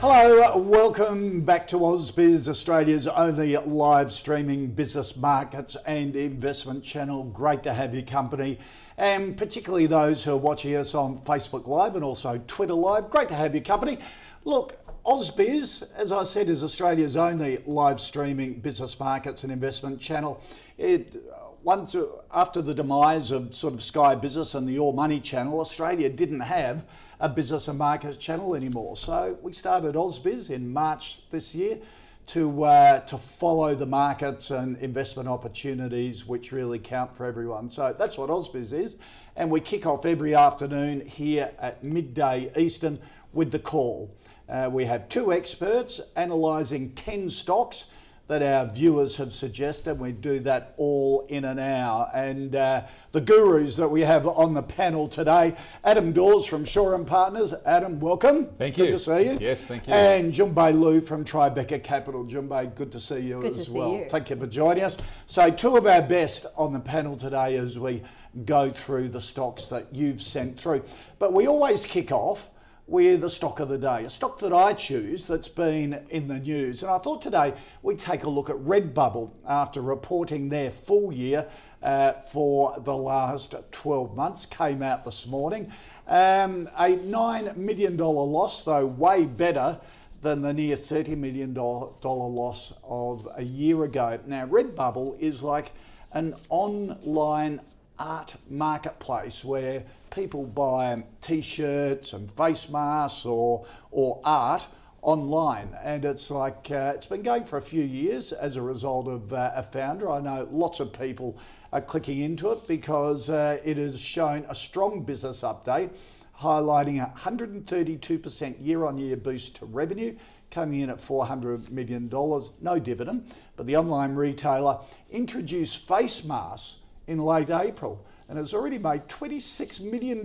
[0.00, 7.24] Hello, welcome back to AusBiz, Australia's only live streaming business markets and investment channel.
[7.24, 8.60] Great to have your company,
[8.96, 13.10] and particularly those who are watching us on Facebook Live and also Twitter Live.
[13.10, 13.98] Great to have your company.
[14.44, 20.40] Look, AusBiz, as I said, is Australia's only live streaming business markets and investment channel.
[20.76, 21.16] It
[21.64, 25.58] once uh, after the demise of sort of Sky Business and the All Money channel,
[25.58, 26.84] Australia didn't have
[27.20, 28.96] a business and markets channel anymore.
[28.96, 31.78] So we started AusBiz in March this year
[32.26, 37.70] to uh, to follow the markets and investment opportunities which really count for everyone.
[37.70, 38.96] So that's what AusBiz is,
[39.34, 42.98] and we kick off every afternoon here at midday Eastern
[43.32, 44.14] with the call.
[44.48, 47.84] Uh, we have two experts analysing ten stocks
[48.28, 49.98] that our viewers have suggested.
[49.98, 52.10] We do that all in an hour.
[52.14, 56.94] And uh, the gurus that we have on the panel today, Adam Dawes from Shaw
[56.94, 57.54] and Partners.
[57.64, 58.46] Adam, welcome.
[58.58, 58.90] Thank good you.
[58.90, 59.38] Good to see you.
[59.40, 59.94] Yes, thank you.
[59.94, 62.24] And Jun Bei Liu from Tribeca Capital.
[62.24, 63.92] Jun Bei, good to see you Good as to see well.
[63.92, 64.06] you.
[64.10, 64.98] Thank you for joining us.
[65.26, 68.02] So, two of our best on the panel today as we
[68.44, 70.84] go through the stocks that you've sent through.
[71.18, 72.50] But we always kick off
[72.88, 76.38] with the stock of the day, a stock that I choose that's been in the
[76.38, 76.82] news.
[76.82, 81.46] And I thought today we'd take a look at Redbubble after reporting their full year
[81.82, 84.46] uh, for the last 12 months.
[84.46, 85.70] Came out this morning.
[86.06, 89.78] Um, a $9 million loss, though way better
[90.22, 94.18] than the near $30 million loss of a year ago.
[94.26, 95.72] Now, Redbubble is like
[96.12, 97.60] an online
[97.98, 104.66] art marketplace where people buy t-shirts and face masks or or art
[105.02, 109.06] online and it's like uh, it's been going for a few years as a result
[109.06, 110.10] of uh, a founder.
[110.10, 111.38] I know lots of people
[111.72, 115.90] are clicking into it because uh, it has shown a strong business update
[116.40, 120.16] highlighting a 132% year on year boost to revenue
[120.50, 124.78] coming in at $400 million no dividend but the online retailer
[125.10, 126.76] introduced face masks
[127.06, 130.24] in late April and has already made $26 million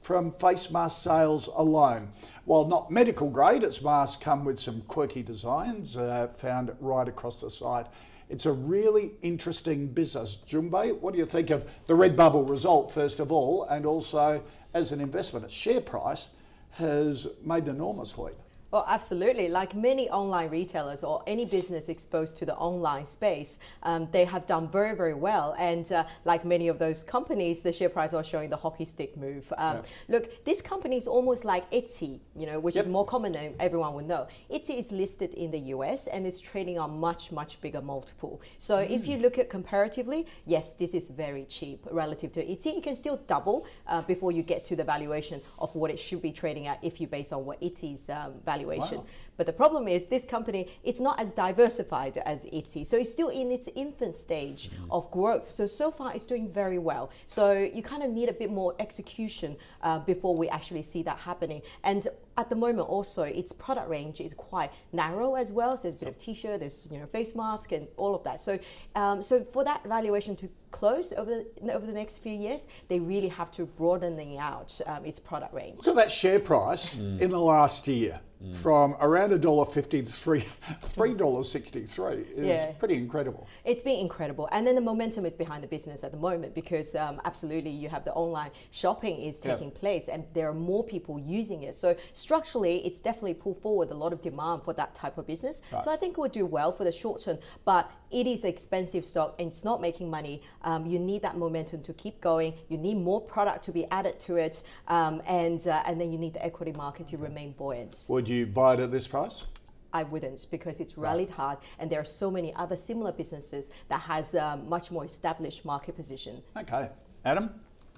[0.00, 2.08] from face mask sales alone.
[2.44, 7.40] While not medical grade, its masks come with some quirky designs uh, found right across
[7.40, 7.86] the site.
[8.28, 10.36] It's a really interesting business.
[10.46, 14.42] Jun Bei, what do you think of the Redbubble result, first of all, and also
[14.74, 15.44] as an investment?
[15.44, 16.28] Its share price
[16.72, 18.34] has made an enormous leap.
[18.74, 19.46] Well, absolutely.
[19.46, 24.46] Like many online retailers or any business exposed to the online space, um, they have
[24.46, 25.54] done very, very well.
[25.60, 29.16] And uh, like many of those companies, the share price are showing the hockey stick
[29.16, 29.52] move.
[29.58, 29.82] Um, Yeah.
[30.08, 33.94] Look, this company is almost like Etsy, you know, which is more common than everyone
[33.94, 34.26] would know.
[34.50, 38.40] Etsy is listed in the US and it's trading on much, much bigger multiple.
[38.58, 42.78] So if you look at comparatively, yes, this is very cheap relative to Etsy.
[42.78, 46.22] It can still double uh, before you get to the valuation of what it should
[46.22, 48.63] be trading at if you base on what Etsy's um, valuation.
[48.64, 49.04] Wow.
[49.36, 52.86] But the problem is this company, it's not as diversified as Etsy.
[52.86, 55.48] So it's still in its infant stage of growth.
[55.48, 57.10] So, so far it's doing very well.
[57.26, 61.18] So you kind of need a bit more execution uh, before we actually see that
[61.18, 61.62] happening.
[61.82, 65.76] And at the moment also, its product range is quite narrow as well.
[65.76, 68.40] So there's a bit of t-shirt, there's you know face mask and all of that.
[68.40, 68.58] So,
[68.94, 72.98] um, so for that valuation to close over the, over the next few years, they
[72.98, 75.78] really have to broadening out um, its product range.
[75.78, 78.20] Look at that share price in the last year
[78.52, 80.44] from around $1.50 to three
[80.84, 82.72] $3.63 is Yeah.
[82.78, 83.46] pretty incredible.
[83.64, 86.94] It's been incredible, and then the momentum is behind the business at the moment because
[86.94, 89.52] um, absolutely you have the online shopping is Yeah.
[89.52, 91.74] taking place, and there are more people using it.
[91.74, 95.62] So structurally, it's definitely pulled forward a lot of demand for that type of business.
[95.82, 99.04] So I think it will do well for the short term, but it is expensive
[99.04, 100.42] stock and it's not making money.
[100.62, 102.54] Um, you need that momentum to keep going.
[102.68, 106.18] You need more product to be added to it, um, and uh, and then you
[106.18, 108.06] need the equity market to remain buoyant.
[108.08, 109.44] Would you buy it at this price?
[109.92, 114.00] I wouldn't because it's rallied hard, and there are so many other similar businesses that
[114.00, 116.42] has um, much more established market position.
[116.56, 116.88] Okay.
[117.24, 117.50] Adam?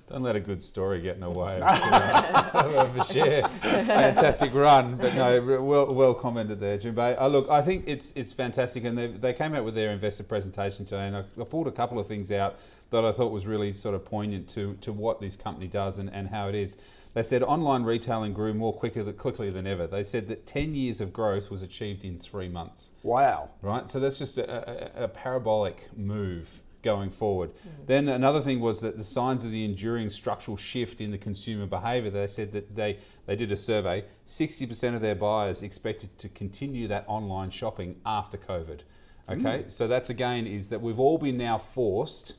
[0.06, 3.48] Don't let a good story get in the way of a share.
[3.60, 7.16] Fantastic run, but no, well, well commented there, Jun Bei.
[7.16, 10.22] Uh, look, I think it's it's fantastic, and they, they came out with their investor
[10.22, 12.60] presentation today, and I, I, pulled a couple of things out
[12.90, 16.08] that I thought was really sort of poignant to to what this company does and,
[16.14, 16.76] and how it is.
[17.16, 19.86] They said online retailing grew more quickly, quickly than ever.
[19.86, 22.90] They said that 10 years of growth was achieved in three months.
[23.02, 23.48] Wow.
[23.62, 23.88] Right?
[23.88, 27.54] So that's just a, a, a parabolic move going forward.
[27.54, 27.86] Mm-hmm.
[27.86, 31.64] Then another thing was that the signs of the enduring structural shift in the consumer
[31.64, 36.28] behaviour, they said that they, they did a survey, 60% of their buyers expected to
[36.28, 38.80] continue that online shopping after COVID.
[39.26, 39.72] Okay, mm.
[39.72, 42.34] so that's again is that we've all been now forced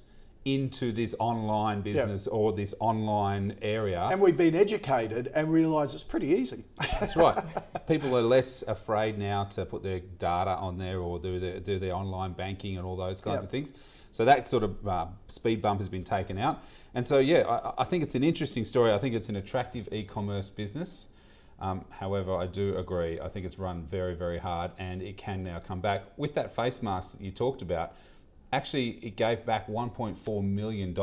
[0.47, 2.33] into this online business yep.
[2.33, 4.01] or this online area.
[4.09, 6.63] And we've been educated and realise it's pretty easy.
[6.99, 7.43] That's right.
[7.87, 11.79] People are less afraid now to put their data on there or do their, do
[11.79, 13.43] their online banking and all those kinds yep.
[13.43, 13.73] of things.
[14.11, 16.63] So that sort of uh, speed bump has been taken out.
[16.93, 18.93] And so, yeah, I, I, think it's an interesting story.
[18.93, 21.07] I think it's an attractive e commerce business.
[21.59, 23.19] Um, however, I do agree.
[23.19, 26.03] I think it's run very, very hard and it can now come back.
[26.15, 27.95] With that face mask that you talked about,
[28.51, 30.95] actually, it gave back $1.4 million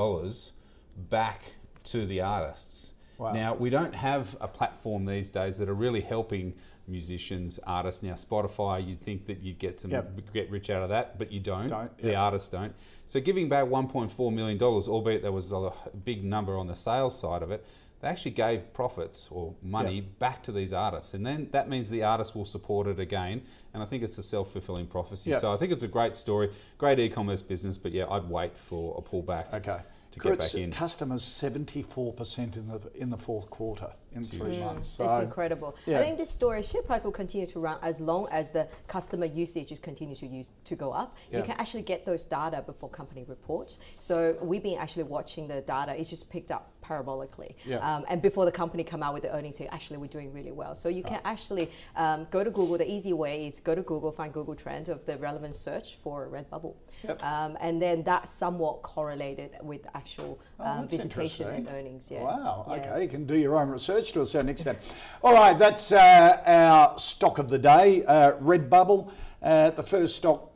[1.10, 1.42] back
[1.84, 2.92] to the artists.
[3.18, 3.32] Wow.
[3.32, 6.54] Now, we don't have a platform these days that are really helping
[6.88, 8.02] musicians, artists.
[8.02, 10.32] Now, Spotify, you'd think that you'd get some yep.
[10.32, 11.68] get rich out of that, but you don't.
[11.68, 12.74] don't the artists don't.
[13.06, 15.70] So, giving back $1.4 million, albeit there was a
[16.04, 17.64] big number on the sales side of it,
[18.04, 20.18] they actually gave profits or money yep.
[20.18, 21.14] back to these artists.
[21.14, 23.40] And then that means the artists will support it again.
[23.72, 25.30] And I think it's a self fulfilling prophecy.
[25.30, 25.40] Yep.
[25.40, 28.58] So, I think it's a great story, great e commerce business, but yeah, I'd wait
[28.58, 29.54] for a pullback.
[29.54, 29.80] Okay
[30.14, 30.72] to get back in.
[30.72, 34.90] Customers 74% in the in the fourth quarter in three months.
[34.90, 35.76] So That's incredible.
[35.86, 35.98] Yeah.
[35.98, 39.26] I think this story, share price will continue to run as long as the customer
[39.26, 41.16] usage is continue to use to go up.
[41.30, 41.38] Yeah.
[41.38, 43.78] You can actually get those data before company reports.
[43.98, 45.98] So we've been actually watching the data.
[45.98, 47.54] It's just picked up parabolically.
[47.64, 47.78] Yeah.
[47.78, 50.52] Um, and before the company come out with the earnings, say actually we're doing really
[50.52, 50.74] well.
[50.74, 52.78] So you can actually um, go to Google.
[52.78, 56.28] The easy way is go to Google, find Google Trend of the relevant search for
[56.28, 57.22] Redbubble, yep.
[57.22, 62.08] um, and then that's somewhat correlated with actual oh, um, visitation and earnings.
[62.10, 62.22] Yeah.
[62.22, 62.66] Wow.
[62.68, 62.74] Yeah.
[62.74, 64.78] Okay, you can do your own research to a certain extent.
[65.22, 69.12] All right, that's uh, our stock of the day, uh, Redbubble.
[69.42, 70.50] Uh, the first stock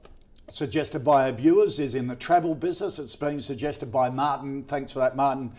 [0.51, 2.99] suggested by our viewers is in the travel business.
[2.99, 4.65] It's been suggested by Martin.
[4.65, 5.53] Thanks for that, Martin.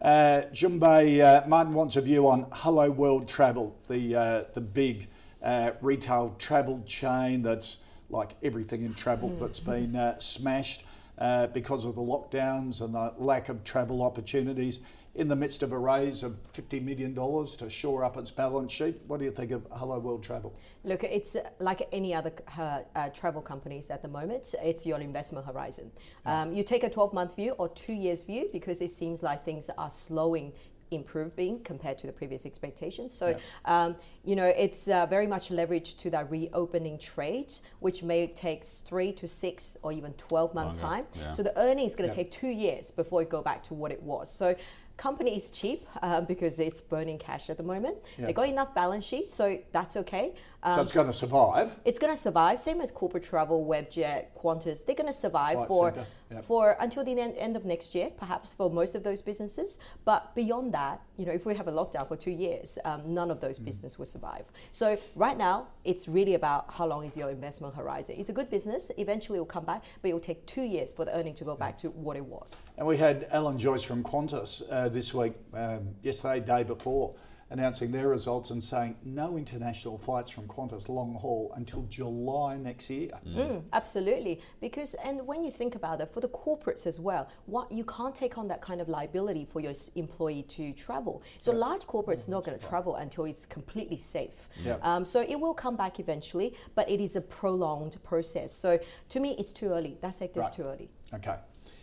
[0.00, 4.60] Uh, Jun Bei, uh, Martin wants a view on Hello World Travel, the, uh, the
[4.60, 5.08] big
[5.42, 7.78] uh, retail travel chain that's
[8.10, 9.40] like everything in travel mm.
[9.40, 10.84] that's been uh, smashed
[11.18, 14.80] uh, because of the lockdowns and the lack of travel opportunities
[15.16, 19.00] in the midst of a raise of $50 million to shore up its balance sheet.
[19.06, 20.54] What do you think of Hello World Travel?
[20.84, 24.98] Look, it's uh, like any other uh, uh, travel companies at the moment, it's your
[25.00, 25.90] investment horizon.
[26.26, 29.44] Um, you take a 12 month view or two years view because it seems like
[29.44, 30.52] things are slowing
[30.90, 33.12] improving compared to the previous expectations.
[33.12, 33.84] So, yeah.
[33.84, 38.64] um, you know, it's uh, very much leveraged to that reopening trade, which may take
[38.64, 40.80] three to six or even 12 month Longer.
[40.80, 41.06] time.
[41.14, 41.30] Yeah.
[41.30, 42.22] So the earnings is going to yeah.
[42.22, 44.30] take two years before it go back to what it was.
[44.32, 44.54] So
[44.96, 47.96] company is cheap uh, because it's burning cash at the moment.
[48.18, 48.26] Yeah.
[48.26, 50.34] They got enough balance sheet, so that's okay.
[50.66, 51.76] Um, so it's going to survive.
[51.84, 52.58] It's going to survive.
[52.58, 54.84] Same as corporate travel, Webjet, Qantas.
[54.84, 55.94] They're going to survive Flight for
[56.28, 56.44] yep.
[56.44, 59.78] for until the end, end of next year, perhaps for most of those businesses.
[60.04, 63.30] But beyond that, you know, if we have a lockdown for two years, um, none
[63.30, 63.66] of those mm.
[63.66, 64.44] businesses will survive.
[64.72, 68.16] So right now, it's really about how long is your investment horizon.
[68.18, 68.90] It's a good business.
[68.98, 71.44] Eventually, it will come back, but it will take two years for the earning to
[71.44, 71.64] go yeah.
[71.64, 72.64] back to what it was.
[72.76, 77.14] And we had Alan Joyce from Qantas uh, this week, um, yesterday, day before
[77.50, 82.90] announcing their results and saying no international flights from Qantas long haul until July next
[82.90, 83.10] year.
[83.26, 83.36] Mm.
[83.36, 87.70] Mm, absolutely, because and when you think about it, for the corporates as well, what
[87.70, 91.22] you can't take on that kind of liability for your employee to travel.
[91.38, 91.58] So yeah.
[91.58, 94.48] large corporates mm, not going to travel until it's completely safe.
[94.62, 94.78] Yeah.
[94.82, 98.52] Um, so it will come back eventually, but it is a prolonged process.
[98.52, 98.78] So
[99.10, 99.98] to me, it's too early.
[100.00, 100.50] That sector right.
[100.50, 100.90] is too early.
[101.14, 101.36] Okay,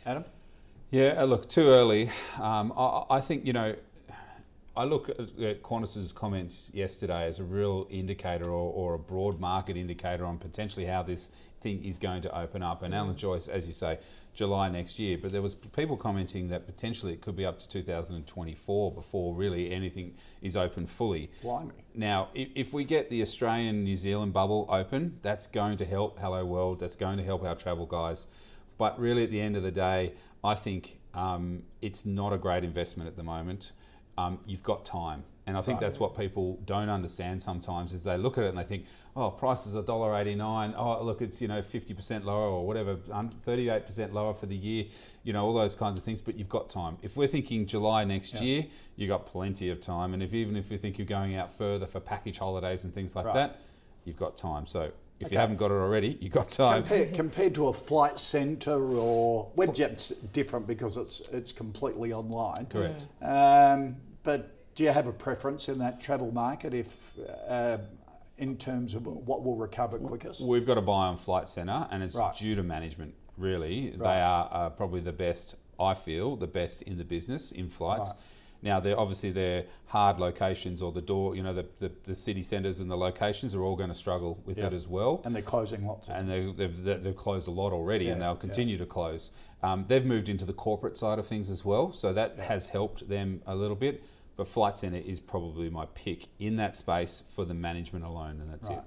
[0.05, 0.25] Adam.
[0.91, 2.11] Yeah, uh, look, too early.
[2.39, 3.75] Um, I, I think you know
[4.75, 9.77] I look at Qantas's comments yesterday as a real indicator or, or, a broad market
[9.77, 11.29] indicator on potentially how this
[11.61, 12.81] thing is going to open up.
[12.81, 13.99] And Alan Joyce, as you say,
[14.33, 15.19] July next year.
[15.21, 19.71] But there was people commenting that potentially it could be up to 2024 before really
[19.71, 21.29] anything is open fully.
[21.43, 21.65] Why?
[21.93, 26.17] Now, if, if we get the Australian New Zealand bubble open, that's going to help
[26.17, 26.79] Hello World.
[26.79, 28.25] That's going to help our travel guys.
[28.79, 30.13] But really, at the end of the day,
[30.43, 33.71] I think um, it's not a great investment at the moment.
[34.17, 35.23] Um, you've got time.
[35.45, 38.57] And I think that's what people don't understand sometimes is they look at it and
[38.57, 40.73] they think, oh, price is $1.89.
[40.77, 44.85] Oh, look, it's, you know, 50% lower or whatever, 38% lower for the year,
[45.23, 46.97] you know, all those kinds of things, but you've got time.
[47.01, 48.65] If we're thinking July next year,
[48.95, 50.13] you've got plenty of time.
[50.13, 53.13] And if even if you think you're going out further for package holidays and things
[53.13, 53.33] like Right.
[53.33, 53.59] that,
[54.05, 54.65] you've got time.
[54.65, 54.91] So
[55.23, 55.35] if Okay.
[55.35, 56.81] you haven't got it already, you've got time.
[56.83, 62.65] Compared, compared to a flight centre or Webjet's different because it's it's completely online.
[62.67, 63.05] Correct.
[63.21, 67.11] Um, but do you have a preference in that travel market if
[67.47, 67.77] uh,
[68.37, 70.41] in terms of what will recover quickest?
[70.41, 72.35] We've got to buy on Flight Centre, and it's Right.
[72.35, 73.13] due to management.
[73.37, 73.99] Really, Right.
[74.15, 75.55] they are uh, probably the best.
[75.79, 78.09] I feel the best in the business in flights.
[78.11, 78.19] Right.
[78.63, 82.41] Now, they're obviously their hard locations or the door, you know, the, the, the city
[82.41, 84.63] centres and the locations are all going to struggle with Yeah.
[84.69, 85.21] that as well.
[85.25, 88.21] And they're closing lots of And they, they've, they- they've closed a lot already, and
[88.21, 89.31] they'll continue to close.
[89.61, 93.07] Um, they've moved into the corporate side of things as well, so that has helped
[93.09, 94.03] them a little bit.
[94.35, 98.51] But Flight Centre is probably my pick in that space for the management alone, and
[98.51, 98.79] that's Right.
[98.79, 98.83] it.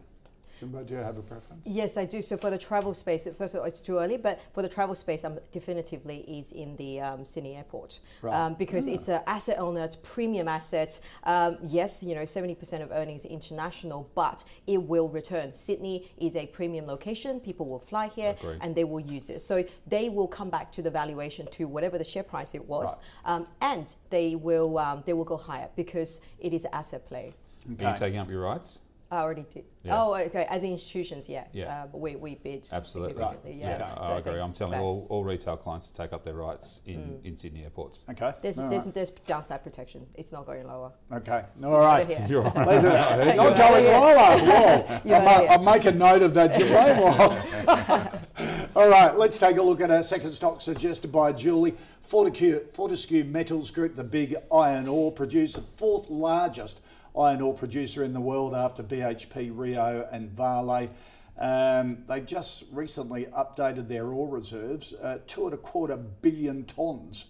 [0.58, 1.60] Simba, do you have a preference?
[1.64, 2.22] Yes, I do.
[2.22, 4.94] So for the travel space, first of all, it's too early, but for the travel
[4.94, 8.34] space, I'm definitively is in the um, Sydney airport Right.
[8.34, 10.98] um, because it's an asset owner, it's premium asset.
[11.24, 15.52] Um, yes, you know, 70% of earnings are international, but it will return.
[15.52, 17.38] Sydney is a premium location.
[17.40, 19.40] People will fly here and they will use it.
[19.40, 23.00] So they will come back to the valuation to whatever the share price it was,
[23.24, 27.34] um, and they will um, they will go higher because it is an asset play.
[27.80, 28.80] Are you taking up your rights?
[29.08, 29.64] I already did.
[29.84, 30.02] Yeah.
[30.02, 30.46] Oh, okay.
[30.50, 31.44] As institutions, yeah.
[31.52, 31.84] Yeah.
[31.84, 33.22] Uh, we, we bid Absolutely.
[33.22, 33.38] Right.
[33.46, 33.94] Yeah.
[33.98, 34.40] I So agree.
[34.40, 38.04] I'm telling all, all retail clients to take up their rights in, in Sydney airports.
[38.10, 38.32] Okay.
[38.42, 38.94] There's, all there's, right.
[38.94, 40.04] there's downside protection.
[40.14, 40.90] It's not going lower.
[41.12, 41.44] Okay.
[41.62, 42.08] All right.
[42.10, 42.26] Yeah.
[42.26, 42.66] You're right.
[42.68, 42.86] Leave it-
[43.26, 43.88] You Not heard going it.
[43.90, 44.14] lower.
[44.38, 45.00] Whoa.
[45.04, 45.50] You I'll, heard ma- it.
[45.50, 48.22] I'll make a note of that, Jermaine.
[48.76, 51.74] All right, let's take a look at our second stock suggested by Julie.
[52.02, 56.80] Fortescue, Fortescue Metals Group, the big iron ore producer, fourth largest
[57.18, 60.90] iron ore producer in the world after BHP, Rio, and Vale.
[61.38, 67.24] Um, they just recently updated their ore reserves, uh, two and a quarter billion tonnes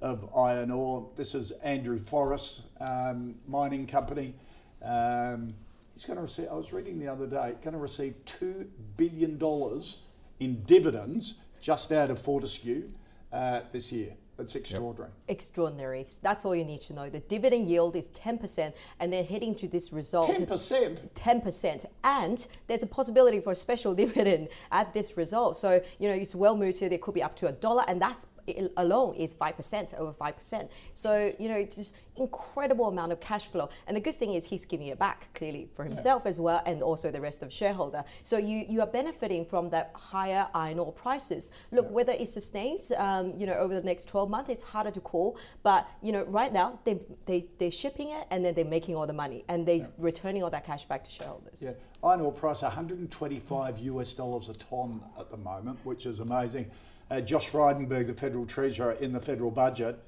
[0.00, 1.08] of iron ore.
[1.16, 4.34] This is Andrew Forrest um, Mining Company.
[4.82, 5.54] Um,
[5.94, 6.48] he's going to receive.
[6.50, 9.98] I was reading the other day, going to receive two billion dollars
[10.40, 12.90] in dividends just out of Fortescue
[13.32, 14.14] uh, this year.
[14.36, 15.10] That's extraordinary.
[15.28, 16.06] Extraordinary.
[16.22, 17.10] That's all you need to know.
[17.10, 20.28] The dividend yield is 10%, and they're heading to this result.
[20.28, 21.14] Ten percent.
[21.14, 26.14] 10% and there's a possibility for a special dividend at this result so you know
[26.14, 28.41] it's well mooted it could be up to a dollar and that's it
[28.76, 33.68] alone is 5% over 5% so you know it's just incredible amount of cash flow.
[33.86, 36.82] And the good thing is he's giving it back clearly for himself as well and
[36.82, 38.04] also the rest of shareholder.
[38.22, 41.50] So you you are benefiting from that higher iron ore prices.
[41.70, 45.00] Look whether it sustains um, you know over the next 12 months it's harder to
[45.00, 45.38] call.
[45.62, 49.06] But you know right now they, they they're shipping it and then they're making all
[49.06, 51.62] the money and they're returning all that cash back to shareholders.
[51.62, 51.72] Yeah,
[52.04, 56.70] iron ore price 125 US dollars a ton at the moment, which is amazing.
[57.12, 59.98] Uh, Josh Frydenberg, the federal treasurer in the federal budget,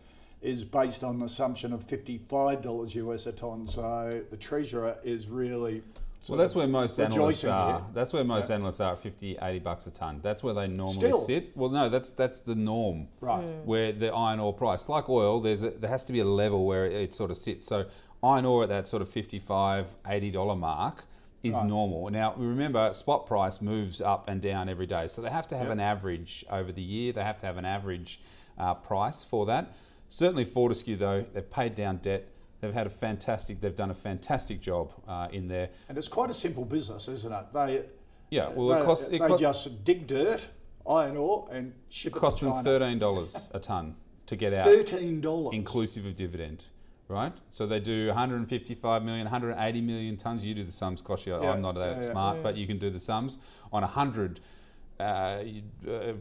[0.41, 3.69] is based on an assumption of 55 dollars US a ton.
[3.69, 5.83] So the treasurer is really.
[6.27, 7.73] Well, that's where most analysts are.
[7.73, 7.87] here.
[7.93, 10.21] That's where most analysts are at 50, 80 bucks a ton.
[10.23, 11.21] That's where they normally Still?
[11.21, 11.55] sit.
[11.55, 13.09] Well, no, that's that's the norm.
[13.21, 13.45] Right.
[13.67, 16.65] Where the iron ore price, like oil, there's a, there has to be a level
[16.65, 17.67] where it, it sort of sits.
[17.67, 17.85] So
[18.23, 21.05] iron ore at that sort of 55, 80 dollar mark
[21.45, 22.11] is normal.
[22.11, 25.09] Now, remember, spot price moves up and down every day.
[25.09, 27.13] So they have to have an average over the year.
[27.13, 28.21] They have to have an average
[28.59, 29.75] uh, price for that.
[30.09, 32.29] Certainly Fortescue, though, they've paid down debt.
[32.61, 35.69] They've had a fantastic, they've done a fantastic job uh, in there.
[35.89, 37.45] And it's quite a simple business, isn't it?
[37.53, 37.83] They
[38.31, 40.47] Yeah, well, they, it costs they it cost, just dig dirt,
[40.89, 43.97] iron ore, and ship it, cost to them thirteen dollars a ton
[44.27, 46.67] to get out, Thirteen dollars inclusive of dividend.
[47.07, 50.43] Right, so they do 155 million, 180 million tons.
[50.43, 51.27] You do the sums, Koshi.
[51.27, 52.01] Yeah, I'm not that yeah, yeah.
[52.13, 53.37] smart, but you can do the sums
[53.73, 54.41] on 100
[54.99, 55.43] uh, uh,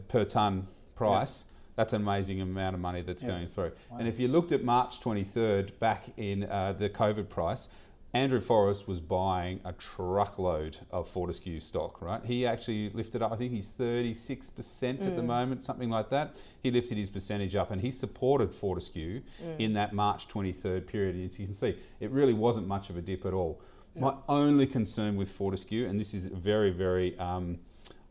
[0.08, 1.46] per ton price.
[1.76, 3.30] That's an amazing amount of money that's Yeah.
[3.30, 3.72] going through.
[3.98, 7.68] And if you looked at March 23rd, back in uh, the COVID price,
[8.14, 12.24] Andrew Forrest was buying a truckload of Fortescue stock, right?
[12.24, 16.36] He actually lifted up, I think he's 36% at the moment, something like that.
[16.62, 19.22] He lifted his percentage up and he supported Fortescue
[19.58, 21.16] in that March 23rd period.
[21.16, 23.60] And as you can see, it really wasn't much of a dip at all.
[23.96, 27.58] My only concern with Fortescue, and this is very, very um,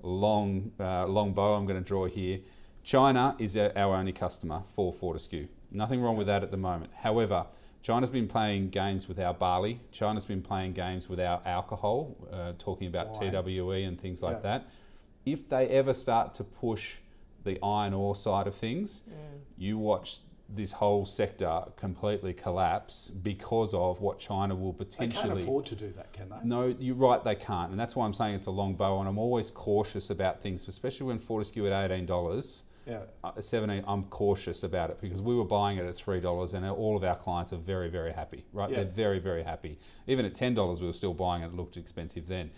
[0.01, 2.39] long, uh, long bow I'm going to draw here.
[2.83, 5.47] China is our only customer for Fortescue.
[5.71, 6.91] Nothing wrong with that at the moment.
[6.93, 7.45] However,
[7.83, 9.81] China's been playing games with our barley.
[9.91, 13.31] China's been playing games with our alcohol, uh, talking about Wine.
[13.33, 14.41] TWE and things like Yeah.
[14.59, 14.67] that.
[15.25, 16.97] If they ever start to push
[17.43, 19.13] the iron ore side of things, Mm.
[19.57, 25.23] you watch this whole sector completely collapse because of what China will potentially.
[25.29, 26.37] They can't afford to do that, can they?
[26.43, 27.71] No, you're right, they can't.
[27.71, 28.99] And that's why I'm saying it's a long bow.
[28.99, 32.63] And I'm always cautious about things, especially when Fortescue at $18.
[32.85, 32.99] Yeah.
[33.23, 36.97] Uh, 17, I'm cautious about it because we were buying it at $3 and all
[36.97, 38.69] of our clients are very, very happy, right?
[38.69, 38.77] Yeah.
[38.77, 39.79] They're very, very happy.
[40.07, 41.47] Even at $10, we were still buying it.
[41.47, 42.51] It looked expensive then.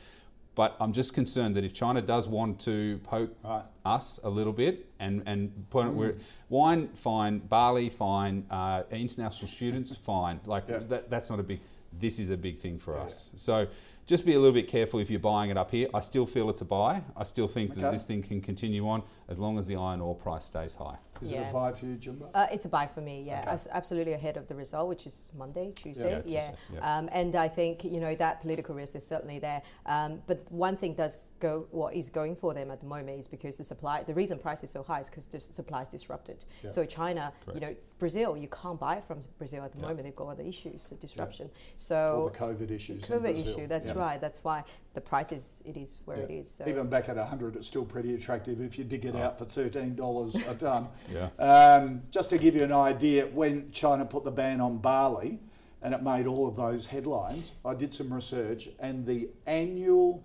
[0.56, 3.64] But I'm just concerned that if China does want to poke Right.
[3.84, 6.16] us a little bit and, and put it where
[6.50, 10.40] wine, fine, barley, fine, uh, international students, fine.
[10.46, 10.80] Like Yeah.
[10.88, 11.60] that, that's not a big,
[12.00, 13.32] this is a big thing for us.
[13.36, 13.68] So
[14.08, 15.88] just be a little bit careful if you're buying it up here.
[15.94, 17.02] I still feel it's a buy.
[17.18, 20.16] I still think that this thing can continue on as long as the iron ore
[20.16, 20.98] price stays high.
[21.22, 22.26] Is it a buy for you, Jun Bei?
[22.34, 23.42] Uh, it's a buy for me, yeah.
[23.48, 23.70] Okay.
[23.72, 26.12] Absolutely ahead of the result, which is Monday, Tuesday.
[26.12, 26.40] Yeah, Yeah.
[26.42, 26.98] Tuesday, yeah.
[26.98, 29.62] Um, and I think, you know, that political risk is certainly there.
[29.86, 33.28] Um, but one thing does go, what is going for them at the moment is
[33.28, 36.46] because the supply, the reason price is so high is because the supply is disrupted.
[36.70, 40.04] So China, you know, Brazil, you can't buy from Brazil at the moment.
[40.04, 41.48] They've got other issues, disruption.
[41.48, 43.04] All So the COVID issues.
[43.04, 43.54] COVID Brazil.
[43.60, 44.00] issue, that's Yeah.
[44.00, 44.22] right.
[44.22, 44.64] That's why
[44.94, 46.38] the price is, it is where it Yeah.
[46.42, 46.50] is.
[46.52, 46.68] So.
[46.68, 50.36] Even back at 100, it's still pretty attractive if you dig it out for $13
[50.48, 50.88] a tonne.
[51.12, 51.30] Yeah.
[51.40, 55.40] Um, just to give you an idea, when China put the ban on barley
[55.82, 60.24] and it made all of those headlines, I did some research and the annual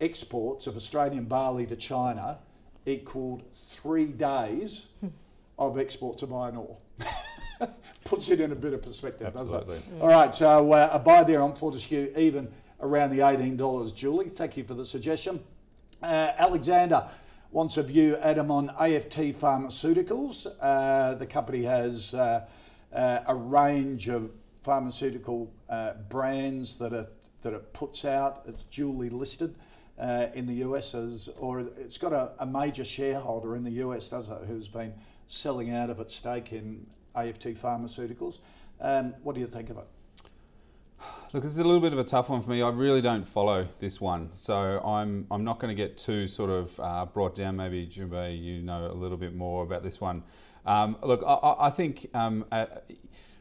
[0.00, 2.38] exports of Australian barley to China
[2.86, 4.86] equaled three days
[5.58, 6.76] of exports of iron ore.
[8.04, 9.76] Puts it in a bit of perspective, doesn't Absolutely.
[9.76, 10.00] it?
[10.00, 12.48] All right, so uh, a buy there on Fortescue, even
[12.80, 13.94] around the $18.
[13.94, 15.40] Julie, thank you for the suggestion.
[16.02, 17.06] Uh, Alexander
[17.50, 20.46] wants a view, Adam, on AFT Pharmaceuticals.
[20.60, 22.46] Uh, the company has uh,
[22.94, 24.30] uh, a range of
[24.62, 28.42] pharmaceutical uh, brands that it, that it puts out.
[28.46, 29.54] It's duly listed
[30.00, 34.08] uh, in the US, as, or it's got a, a major shareholder in the US,
[34.08, 34.94] does it, who's been
[35.28, 38.38] selling out of its stake in AFT Pharmaceuticals.
[38.80, 39.86] Um, what do you think of it?
[41.32, 42.60] Look, this is a little bit of a tough one for me.
[42.60, 46.50] I really don't follow this one, so I'm I'm not going to get too sort
[46.50, 47.56] of uh, brought down.
[47.56, 50.24] Maybe Jun Bei, you know a little bit more about this one.
[50.66, 52.66] Um, look, I- I, think um, uh,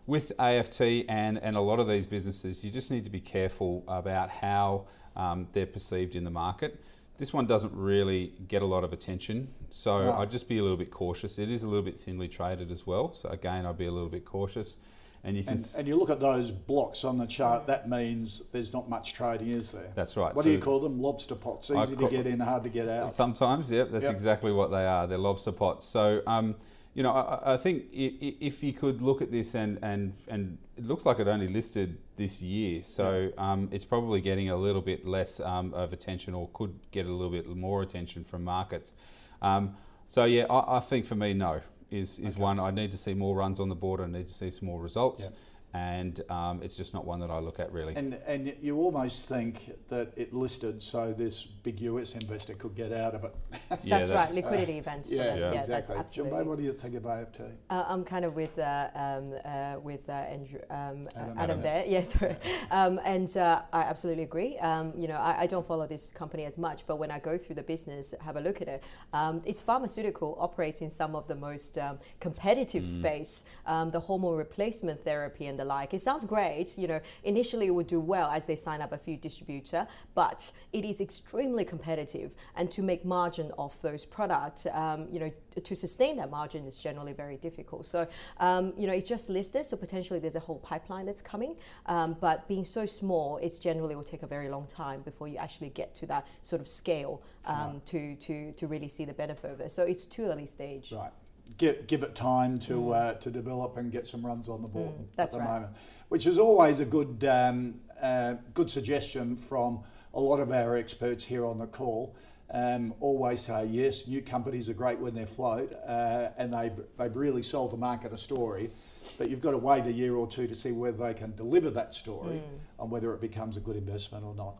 [0.05, 3.83] with AFT and and a lot of these businesses, you just need to be careful
[3.87, 4.85] about how
[5.15, 6.79] um, they're perceived in the market.
[7.17, 10.13] This one doesn't really get a lot of attention, so.
[10.13, 11.37] I'd just be a little bit cautious.
[11.37, 14.09] It is a little bit thinly traded as well, so again, I'd be a little
[14.09, 14.77] bit cautious.
[15.23, 18.41] And you can And, and you look at those blocks on the chart, that means
[18.53, 19.91] there's not much trading, is there?
[19.95, 20.33] That's right.
[20.33, 21.01] What do you call them?
[21.01, 21.69] Lobster pots.
[21.69, 23.13] Easy to get in, hard to get out.
[23.13, 24.13] Sometimes, yep, that's Yep.
[24.13, 25.07] exactly what they are.
[25.07, 25.85] They're lobster pots.
[25.85, 26.55] So, um,
[26.93, 30.85] you know, I, I think if you could look at this and, and, and it
[30.85, 35.07] looks like it only listed this year, so um, it's probably getting a little bit
[35.07, 38.93] less um, of attention or could get a little bit more attention from markets.
[39.41, 39.75] Um,
[40.09, 42.59] so, yeah, I, I think for me, no, is, is one.
[42.59, 44.01] I need to see more runs on the board.
[44.01, 45.23] I need to see some more results.
[45.23, 45.33] Yep.
[45.73, 47.95] And um, it's just not one that I look at really.
[47.95, 52.91] And and you almost think that it listed so this big US investor could get
[52.91, 53.35] out of it.
[53.83, 55.05] Yeah, that's, right, liquidity event.
[55.05, 55.19] for them.
[55.19, 55.95] yeah, yeah that's exactly.
[55.95, 56.31] absolutely.
[56.31, 57.41] Jun Bei, what do you think of AFT?
[57.69, 61.07] Uh, I'm kind of with uh, um, uh, with uh, Andrew, um, uh, Adam.
[61.15, 61.61] Adam, Adam.
[61.61, 61.85] there.
[61.87, 62.35] Yes, sorry.
[62.71, 64.57] um, and uh, I absolutely agree.
[64.59, 67.37] Um, you know, I, I don't follow this company as much, but when I go
[67.37, 71.27] through the business, have a look at it, um, it's pharmaceutical, operates in some of
[71.27, 75.93] the most um, competitive space, um, the hormone replacement therapy and the like.
[75.93, 76.77] It sounds great.
[76.77, 79.81] You know, initially it would do well as they sign up a few distributor,
[80.21, 80.39] but
[80.77, 85.31] it is extremely competitive, and to make margin off those products, um, you know,
[85.69, 87.85] to sustain that margin is generally very difficult.
[87.85, 88.07] So,
[88.47, 91.55] um, you know, it just listed, so potentially there's a whole pipeline that's coming.
[91.85, 95.37] Um, but being so small, it's generally will take a very long time before you
[95.37, 99.51] actually get to that sort of scale um, to, to, to really see the benefit
[99.51, 99.71] of it.
[99.71, 100.93] So it's too early stage.
[100.93, 101.11] Right.
[101.57, 104.93] Give, give it time to uh, to develop and get some runs on the board
[104.93, 105.05] at Mm.
[105.15, 105.49] that's the right.
[105.49, 105.71] moment,
[106.09, 109.81] which is always a good um, uh, good suggestion from
[110.13, 112.15] a lot of our experts here on the call.
[112.51, 117.15] Um, always say yes, new companies are great when they're float, uh, and they've they've
[117.15, 118.69] really sold the market a story.
[119.17, 121.69] But you've got to wait a year or two to see whether they can deliver
[121.71, 122.81] that story Mm.
[122.83, 124.55] and whether it becomes a good investment or not.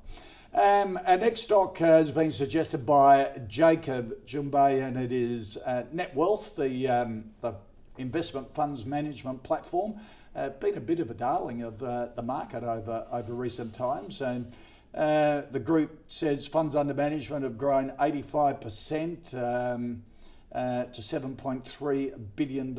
[0.52, 5.84] Um, our next stock has been suggested by Jacob Jun Bei, and it is uh,
[5.94, 7.54] Netwealth, the, um, the
[8.00, 10.00] investment funds management platform.
[10.36, 14.22] Uh, been a bit of a darling of uh, the market over, over recent times,
[14.22, 14.52] and
[14.96, 19.34] uh, the group says funds under management have grown 85%.
[19.36, 20.04] Um,
[20.52, 22.76] uh, to $7.3 billion,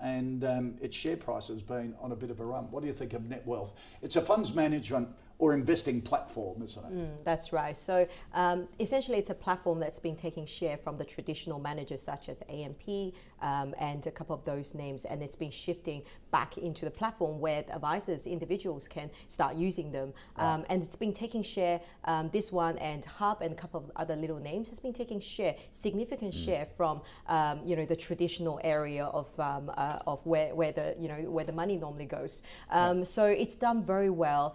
[0.00, 2.70] and um, its share price has been on a bit of a run.
[2.70, 3.72] What do you think of Netwealth?
[4.02, 5.08] It's a funds management
[5.42, 6.92] or investing platform, isn't it?
[6.94, 7.76] Mm, that's right.
[7.76, 12.28] So um, essentially, it's a platform that's been taking share from the traditional managers such
[12.28, 16.84] as AMP um, and a couple of those names, and it's been shifting back into
[16.84, 20.12] the platform where the advisors, individuals can start using them.
[20.38, 20.54] Right.
[20.54, 21.80] Um, and it's been taking share.
[22.04, 25.18] Um, this one and Hub and a couple of other little names has been taking
[25.18, 26.44] share, significant mm.
[26.44, 30.94] share from um, you know the traditional area of um, uh, of where where the
[31.00, 32.42] you know where the money normally goes.
[32.72, 33.04] Right.
[33.04, 34.54] So it's done very well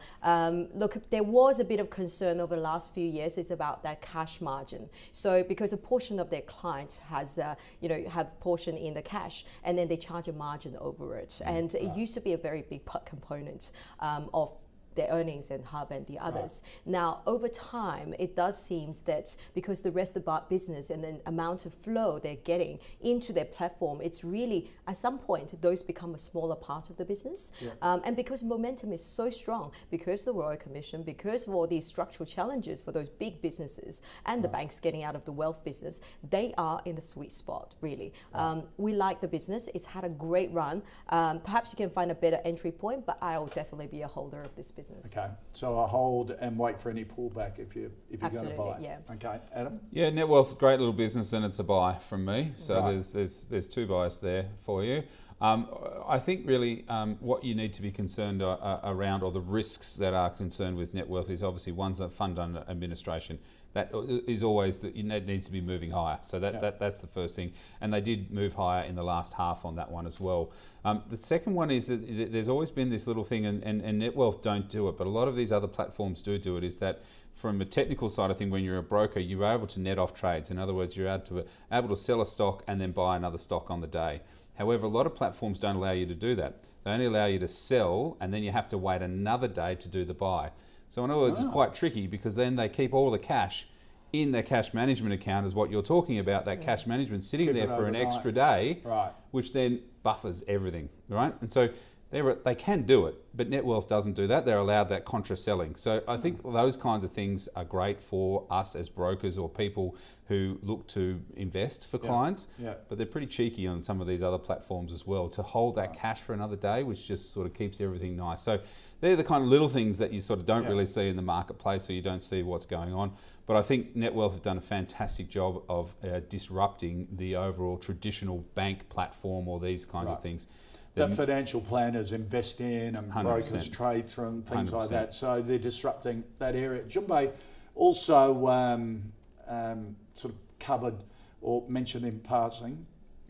[0.78, 4.02] look, there was a bit of concern over the last few years is about that
[4.02, 4.90] cash margin.
[5.12, 9.02] So because a portion of their clients has, uh, you know, have portion in the
[9.02, 12.34] cash, and then they charge a margin over it, mm, and it used to be
[12.34, 14.54] a very big component um, of
[14.98, 16.64] their earnings and Hub and the others.
[16.66, 16.92] Right.
[16.92, 21.22] Now, over time, it does seem that because the rest of the business and the
[21.26, 26.16] amount of flow they're getting into their platform, it's really at some point those become
[26.16, 27.52] a smaller part of the business.
[27.62, 27.70] Yeah.
[27.82, 31.86] Um, and because momentum is so strong, because the Royal Commission, because of all these
[31.86, 34.42] structural challenges for those big businesses and right.
[34.42, 38.14] the banks getting out of the wealth business, they are in the sweet spot, really.
[38.34, 38.42] Right.
[38.42, 39.70] Um, we like the business.
[39.76, 40.82] It's had a great run.
[41.10, 44.42] Um, perhaps you can find a better entry point, but I'll definitely be a holder
[44.42, 45.16] of this business business.
[45.16, 48.56] Okay, so I hold and wait for any pullback if you if you're going to
[48.56, 48.78] buy.
[48.80, 48.98] Yeah.
[49.12, 49.80] Okay, Adam.
[49.92, 52.52] Yeah, Netwealth, great little business, and it's a buy from me.
[52.56, 52.92] So right.
[52.92, 55.04] there's there's there's two buys there for you.
[55.40, 55.68] Um,
[56.08, 59.42] I think really um, what you need to be concerned uh, uh around, or the
[59.42, 63.38] risks that are concerned with Netwealth, is obviously one's a fund under administration
[63.78, 63.92] that
[64.28, 66.18] is always that it needs to be moving higher.
[66.24, 66.60] So that, yeah.
[66.62, 69.76] that that's the first thing, and they did move higher in the last half on
[69.76, 70.52] that one as well.
[70.88, 74.02] Um, the second one is that there's always been this little thing, and, and, and
[74.02, 76.64] Netwealth don't do it, but a lot of these other platforms do do it.
[76.64, 77.04] Is that
[77.36, 80.14] from a technical side of thing, when you're a broker, you're able to net off
[80.14, 80.50] trades.
[80.50, 83.38] In other words, you're able to able to sell a stock and then buy another
[83.38, 84.22] stock on the day.
[84.54, 86.64] However, a lot of platforms don't allow you to do that.
[86.86, 89.90] They only allow you to sell, and then you have to wait another day to
[89.90, 90.52] do the buy.
[90.88, 91.44] So in other words, oh.
[91.44, 93.68] it's quite tricky because then they keep all the cash
[94.14, 96.66] in their cash management account is what you're talking about, that yeah.
[96.66, 99.12] cash management sitting keep there for an extra day, right.
[99.32, 101.34] which then buffers everything, right?
[101.42, 101.70] And so
[102.10, 104.46] they can do it, but Netwealth doesn't do that.
[104.46, 105.76] They're allowed that contra selling.
[105.76, 106.54] So I think mm.
[106.54, 109.98] those kinds of things are great for us as brokers or people
[110.30, 112.08] who look to invest for yeah.
[112.08, 112.48] clients.
[112.58, 112.76] Yeah.
[112.88, 115.90] But they're pretty cheeky on some of these other platforms as well to hold that
[115.90, 116.00] right.
[116.00, 118.42] cash for another day, which just sort of keeps everything nice.
[118.42, 118.60] So
[119.00, 120.70] they're the kind of little things that you sort of don't yeah.
[120.70, 123.14] really see in the marketplace or you don't see what's going on.
[123.46, 128.40] But I think Netwealth have done a fantastic job of uh, disrupting the overall traditional
[128.56, 130.14] bank platform or these kinds right.
[130.14, 130.48] of things.
[130.96, 133.22] That financial planners invest in and 100%.
[133.22, 134.74] brokers trade through and things 100%.
[134.74, 135.14] like that.
[135.14, 136.82] So they're disrupting that area.
[136.84, 137.30] Jun Bei
[137.76, 139.04] also um,
[139.48, 141.04] um, sort of covered
[141.42, 142.86] or mentioned in passing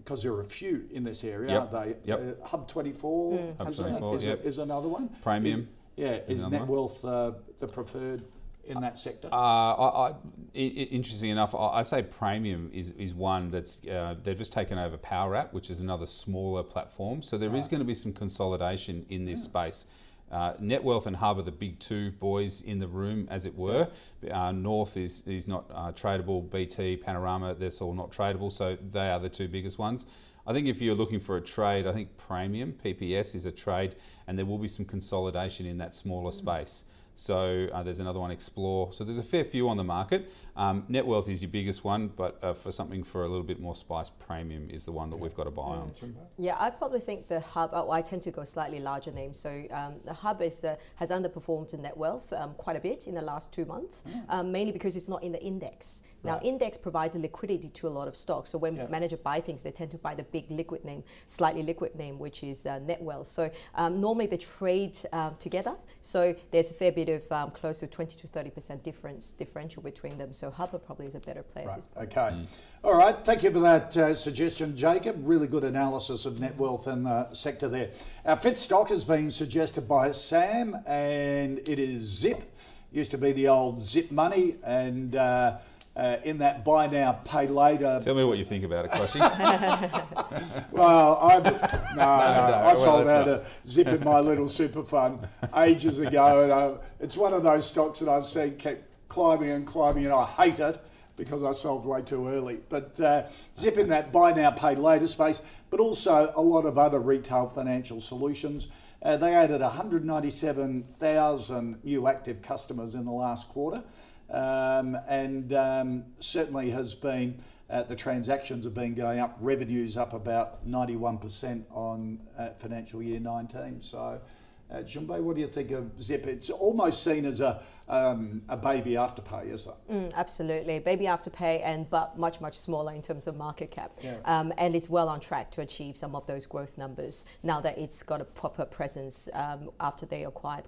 [0.07, 1.73] because there are a few in this area, yep.
[1.73, 2.09] aren't they?
[2.09, 2.37] Yep.
[2.41, 3.57] Uh, Hub 24, mm.
[3.57, 4.45] Hub 24 is, yep.
[4.45, 5.09] is, another one.
[5.23, 5.59] Praemium.
[5.59, 5.65] Is,
[5.97, 8.23] yeah, is, is Netwealth uh, the preferred
[8.65, 9.27] in that sector?
[9.29, 10.13] Uh, I, I,
[10.57, 15.51] interesting enough, I, say Praemium is, is one that's uh, they've just taken over Powerwrap,
[15.51, 17.21] which is another smaller platform.
[17.21, 17.59] So there right.
[17.59, 19.65] is going to be some consolidation in this yeah.
[19.65, 19.87] space.
[20.31, 23.87] Uh, Netwealth and Hub are the big two boys in the room, as it were.
[24.29, 29.09] Uh, North is, is not uh, tradable, BT, Panorama, that's all not tradable, so they
[29.09, 30.05] are the two biggest ones.
[30.45, 33.95] I think if you're looking for a trade, I think Praemium, PPS, is a trade,
[34.27, 36.35] and there will be some consolidation in that smaller mm.
[36.35, 36.85] space.
[37.15, 38.93] So uh, there's another one, Xplore.
[38.93, 40.31] So there's a fair few on the market.
[40.57, 43.75] Um, Netwealth is your biggest one, but uh, for something for a little bit more
[43.75, 45.23] spice, Praemium is the one that yeah.
[45.23, 45.91] we've got to buy on.
[46.37, 47.69] Yeah, I probably think the Hub.
[47.73, 49.39] Oh, I tend to go slightly larger names.
[49.39, 53.13] So um, the Hub is uh, has underperformed in Netwealth um, quite a bit in
[53.13, 54.21] the last two months, yeah.
[54.29, 56.01] Um, mainly because it's not in the index.
[56.23, 56.31] Right.
[56.31, 58.49] Now, index provides liquidity to a lot of stocks.
[58.49, 58.87] So when yeah.
[58.87, 62.43] manager buy things, they tend to buy the big liquid name, slightly liquid name, which
[62.43, 63.27] is uh, Netwealth.
[63.27, 65.75] So um, normally they trade um, together.
[66.01, 69.83] So there's a fair bit of um, close to 20 to 30 percent difference differential
[69.83, 70.33] between them.
[70.33, 71.73] So Hubber probably is a better player right.
[71.73, 72.11] at this point.
[72.11, 72.35] Okay.
[72.35, 72.45] Mm.
[72.83, 73.15] All right.
[73.23, 75.17] Thank you for that uh, suggestion, Jacob.
[75.23, 77.89] Really good analysis of Netwealth and the uh, sector there.
[78.25, 82.43] Our fifth stock has been suggested by Sam, and it is Zip.
[82.91, 85.57] Used to be the old Zip Money, and uh,
[85.97, 87.99] uh, in that buy now, pay later.
[88.03, 89.19] Tell me what you think about it, Koshi.
[90.71, 94.83] well, I no, no, no, I sold well, out a zip in my little super
[94.83, 99.49] fund ages ago, and I, it's one of those stocks that I've seen kept climbing
[99.49, 100.83] and climbing, and I hate it
[101.15, 102.59] because I sold way too early.
[102.69, 103.23] But uh,
[103.57, 107.47] zip in that buy now, pay later space, but also a lot of other retail
[107.47, 108.67] financial solutions.
[109.01, 113.83] Uh, they added 197,000 new active customers in the last quarter
[114.29, 117.41] um, and um, certainly has been.
[117.69, 123.19] Uh, the transactions have been going up, revenues up about 91% on uh, financial year
[123.19, 123.81] 19.
[123.81, 124.21] So
[124.69, 126.27] Uh, Jun Bei, what do you think of Zip?
[126.27, 129.73] It's almost seen as a um, a baby afterpay, is it?
[129.89, 134.17] Mm, absolutely, baby afterpay, and but much much smaller in terms of market cap, Yeah.
[134.25, 137.77] um, and it's well on track to achieve some of those growth numbers now that
[137.77, 140.65] it's got a proper presence um, after they acquired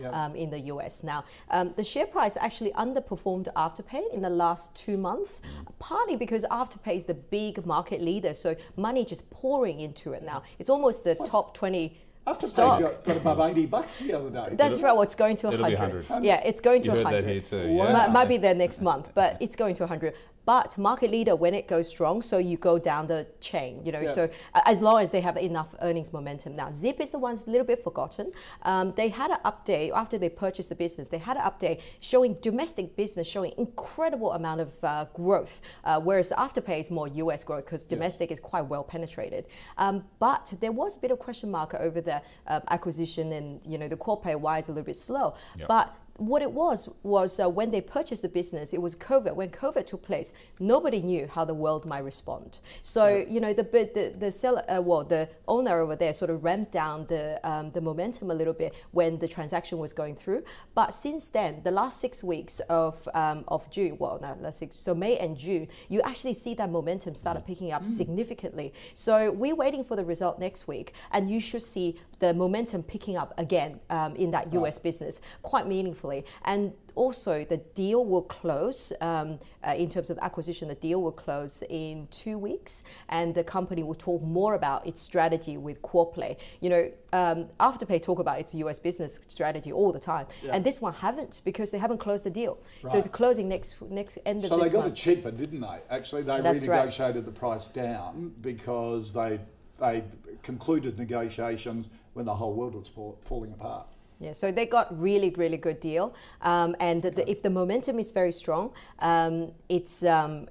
[0.00, 0.08] Yeah.
[0.12, 1.02] um, in the US.
[1.04, 5.42] Now, um, the share price actually underperformed Afterpay in the last two months,
[5.78, 10.42] partly because Afterpay is the big market leader, so money just pouring into it now.
[10.58, 11.98] It's almost the top twenty.
[12.28, 12.80] Afterpay stock.
[12.80, 14.54] got, got above 80 bucks the other day.
[14.56, 14.92] That's right.
[14.92, 16.08] Well, it's going to It'll be 100.
[16.08, 16.24] 100.
[16.24, 17.68] Yeah, it's going to You heard that here too.
[17.68, 17.84] Wow.
[17.86, 17.92] Yeah.
[17.92, 20.14] Might, might be there next month, but it's going to 100.
[20.48, 24.00] But market leader, when it goes strong, so you go down the chain, you know.
[24.00, 24.12] Yeah.
[24.12, 24.30] So
[24.64, 26.56] as long as they have enough earnings momentum.
[26.56, 28.32] Now, Zip is the one's a little bit forgotten.
[28.62, 31.10] Um, they had an update after they purchased the business.
[31.10, 36.30] They had an update showing domestic business showing incredible amount of uh, growth, uh, whereas
[36.30, 39.48] Afterpay is more US growth because domestic is quite well penetrated.
[39.76, 43.76] Um, but there was a bit of question mark over the uh, acquisition and you
[43.76, 45.34] know the core pay why is a little bit slow.
[45.58, 45.68] Yep.
[45.68, 49.34] But what it was was uh, when they purchased the business, it was COVID.
[49.34, 52.58] When COVID took place, nobody knew how the world might respond.
[52.82, 56.30] So you know the bit- the the seller, uh, well, the owner over there sort
[56.30, 60.16] of ramped down the um, the momentum a little bit when the transaction was going
[60.16, 60.42] through.
[60.74, 64.80] But since then, the last six weeks of um, of June, well, no, last six,
[64.80, 68.74] so May and June, you actually see that momentum started picking up significantly.
[68.94, 73.16] So we're waiting for the result next week, and you should see the momentum picking
[73.16, 76.24] up again um, in that US business quite meaningfully.
[76.44, 80.66] And also, the deal will close um, uh, in terms of acquisition.
[80.66, 85.00] The deal will close in two weeks, and the company will talk more about its
[85.00, 86.36] strategy with QuadPay.
[86.60, 90.80] You know, um, Afterpay talk about its US business strategy all the time, and this
[90.80, 92.58] one haven't because they haven't closed the deal.
[92.90, 94.92] So it's closing next next end of this So they got month.
[94.94, 95.78] it cheaper, didn't they?
[95.90, 96.88] Actually, they That's right.
[96.88, 99.38] renegotiated the price down because they
[99.78, 100.02] they
[100.42, 101.86] concluded negotiations
[102.18, 103.86] when the whole world was fall, falling apart.
[104.20, 106.14] Yeah, so they got really, really good deal.
[106.42, 110.48] Um, and the, the, if the momentum is very strong, um, it's um,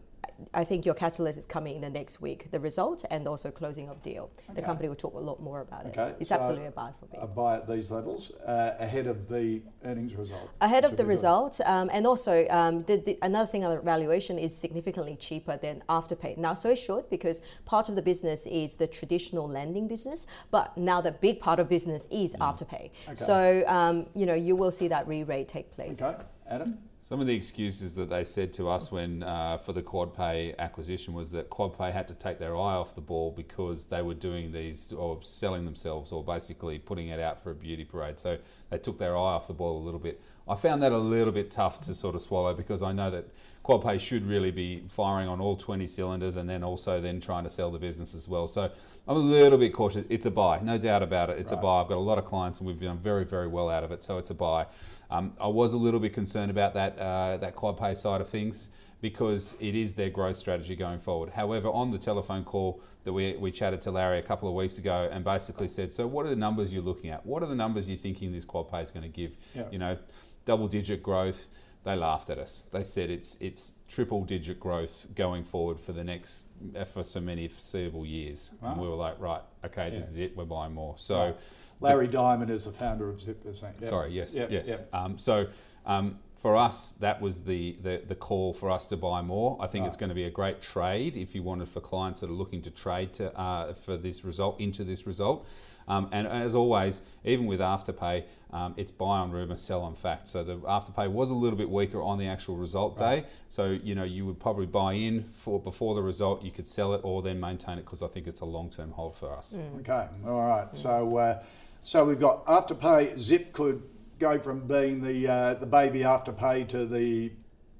[0.53, 2.51] I think your catalyst is coming in the next week.
[2.51, 4.29] The result and also closing of deal.
[4.55, 6.17] The company will talk a lot more about Okay, it.
[6.19, 7.17] It's so absolutely a buy for me.
[7.21, 10.49] A buy at these levels uh, ahead of the earnings result.
[10.61, 14.37] Ahead of the result, um, and also um, the, the, another thing on the valuation
[14.37, 16.37] is significantly cheaper than Afterpay.
[16.37, 20.77] Now, so it should because part of the business is the traditional lending business, but
[20.77, 22.91] now the big part of business is Afterpay.
[23.13, 26.01] So um, you know you will see that re-rate take place.
[26.01, 26.77] Okay, Adam.
[27.01, 31.13] Some of the excuses that they said to us when uh, for the QuadPay acquisition
[31.13, 34.51] was that QuadPay had to take their eye off the ball because they were doing
[34.51, 38.19] these or selling themselves or basically putting it out for a beauty parade.
[38.19, 38.37] So
[38.69, 40.21] they took their eye off the ball a little bit.
[40.49, 43.29] I found that a little bit tough to sort of swallow because I know that
[43.63, 47.49] QuadPay should really be firing on all 20 cylinders and then also then trying to
[47.49, 48.47] sell the business as well.
[48.47, 48.71] So
[49.07, 50.05] I'm a little bit cautious.
[50.09, 51.37] It's a buy, no doubt about it.
[51.37, 51.81] It's a buy.
[51.81, 54.03] I've got a lot of clients and we've done very, very well out of it.
[54.03, 54.67] So it's a buy.
[55.09, 58.69] Um, I was a little bit concerned about that uh, that QuadPay side of things
[59.01, 61.29] because it is their growth strategy going forward.
[61.29, 64.79] However, on the telephone call that we, we chatted to Larry a couple of weeks
[64.79, 67.23] ago and basically said, so what are the numbers you're looking at?
[67.25, 69.37] What are the numbers you're thinking this QuadPay is going to give?
[69.53, 69.63] Yeah.
[69.71, 69.97] You know,
[70.45, 71.47] double digit growth.
[71.83, 72.65] They laughed at us.
[72.73, 76.41] They said it's it's triple digit growth going forward for the next
[76.75, 78.51] uh, for so many foreseeable years.
[78.61, 80.35] And we were like, right, okay, this is it.
[80.35, 80.95] We're buying more.
[80.97, 81.17] So.
[81.17, 81.35] Right.
[81.79, 83.45] Larry Diamond is the founder of Zip.
[83.45, 83.83] isn't he?
[83.83, 83.89] Yeah.
[83.89, 84.67] Sorry, yes, Yep, yes.
[84.69, 84.89] yep.
[84.93, 85.47] Um, so
[85.85, 89.57] um, for us, that was the, the the call for us to buy more.
[89.59, 92.29] I think it's going to be a great trade if you wanted for clients that
[92.29, 95.47] are looking to trade to uh, for this result into this result.
[95.89, 100.27] Um, and as always, even with Afterpay, um, it's buy on rumor, sell on fact.
[100.27, 103.25] So the Afterpay was a little bit weaker on the actual result day.
[103.49, 106.43] So you know you would probably buy in for before the result.
[106.43, 108.91] You could sell it or then maintain it because I think it's a long term
[108.91, 109.57] hold for us.
[109.79, 110.67] Okay, all right.
[110.73, 111.43] So, uh,
[111.87, 113.17] so we've got Afterpay.
[113.17, 113.81] Zip could
[114.19, 117.31] go from being the uh, the baby Afterpay to the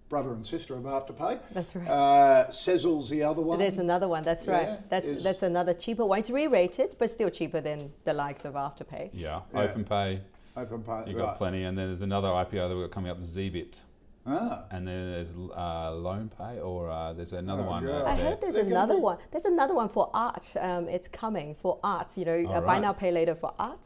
[0.08, 1.40] brother and sister of Afterpay.
[1.52, 1.86] That's right.
[1.90, 3.60] Uh, Sezzle's the other one.
[3.60, 4.24] There's another one.
[4.24, 4.90] That's Yeah, right.
[4.90, 6.20] That's is- that's another cheaper one.
[6.20, 9.10] It's re-rated, but still cheaper than the likes of Afterpay.
[9.12, 9.68] Yeah, Yeah.
[9.68, 10.22] OpenPay.
[10.56, 11.08] OpenPay.
[11.10, 11.26] You've right.
[11.26, 13.82] got plenty, and then there's another IPO that we've got coming up, Zbit.
[14.26, 17.84] Ah, And then there's uh, LoanPay, or uh, there's another Oh, one.
[17.86, 17.98] yeah.
[18.00, 18.26] out I there.
[18.30, 19.18] heard there's They're another be- one.
[19.32, 20.54] There's another one for art.
[20.60, 22.18] Um, it's coming for art.
[22.18, 23.86] You know, uh, buy now, pay later for art.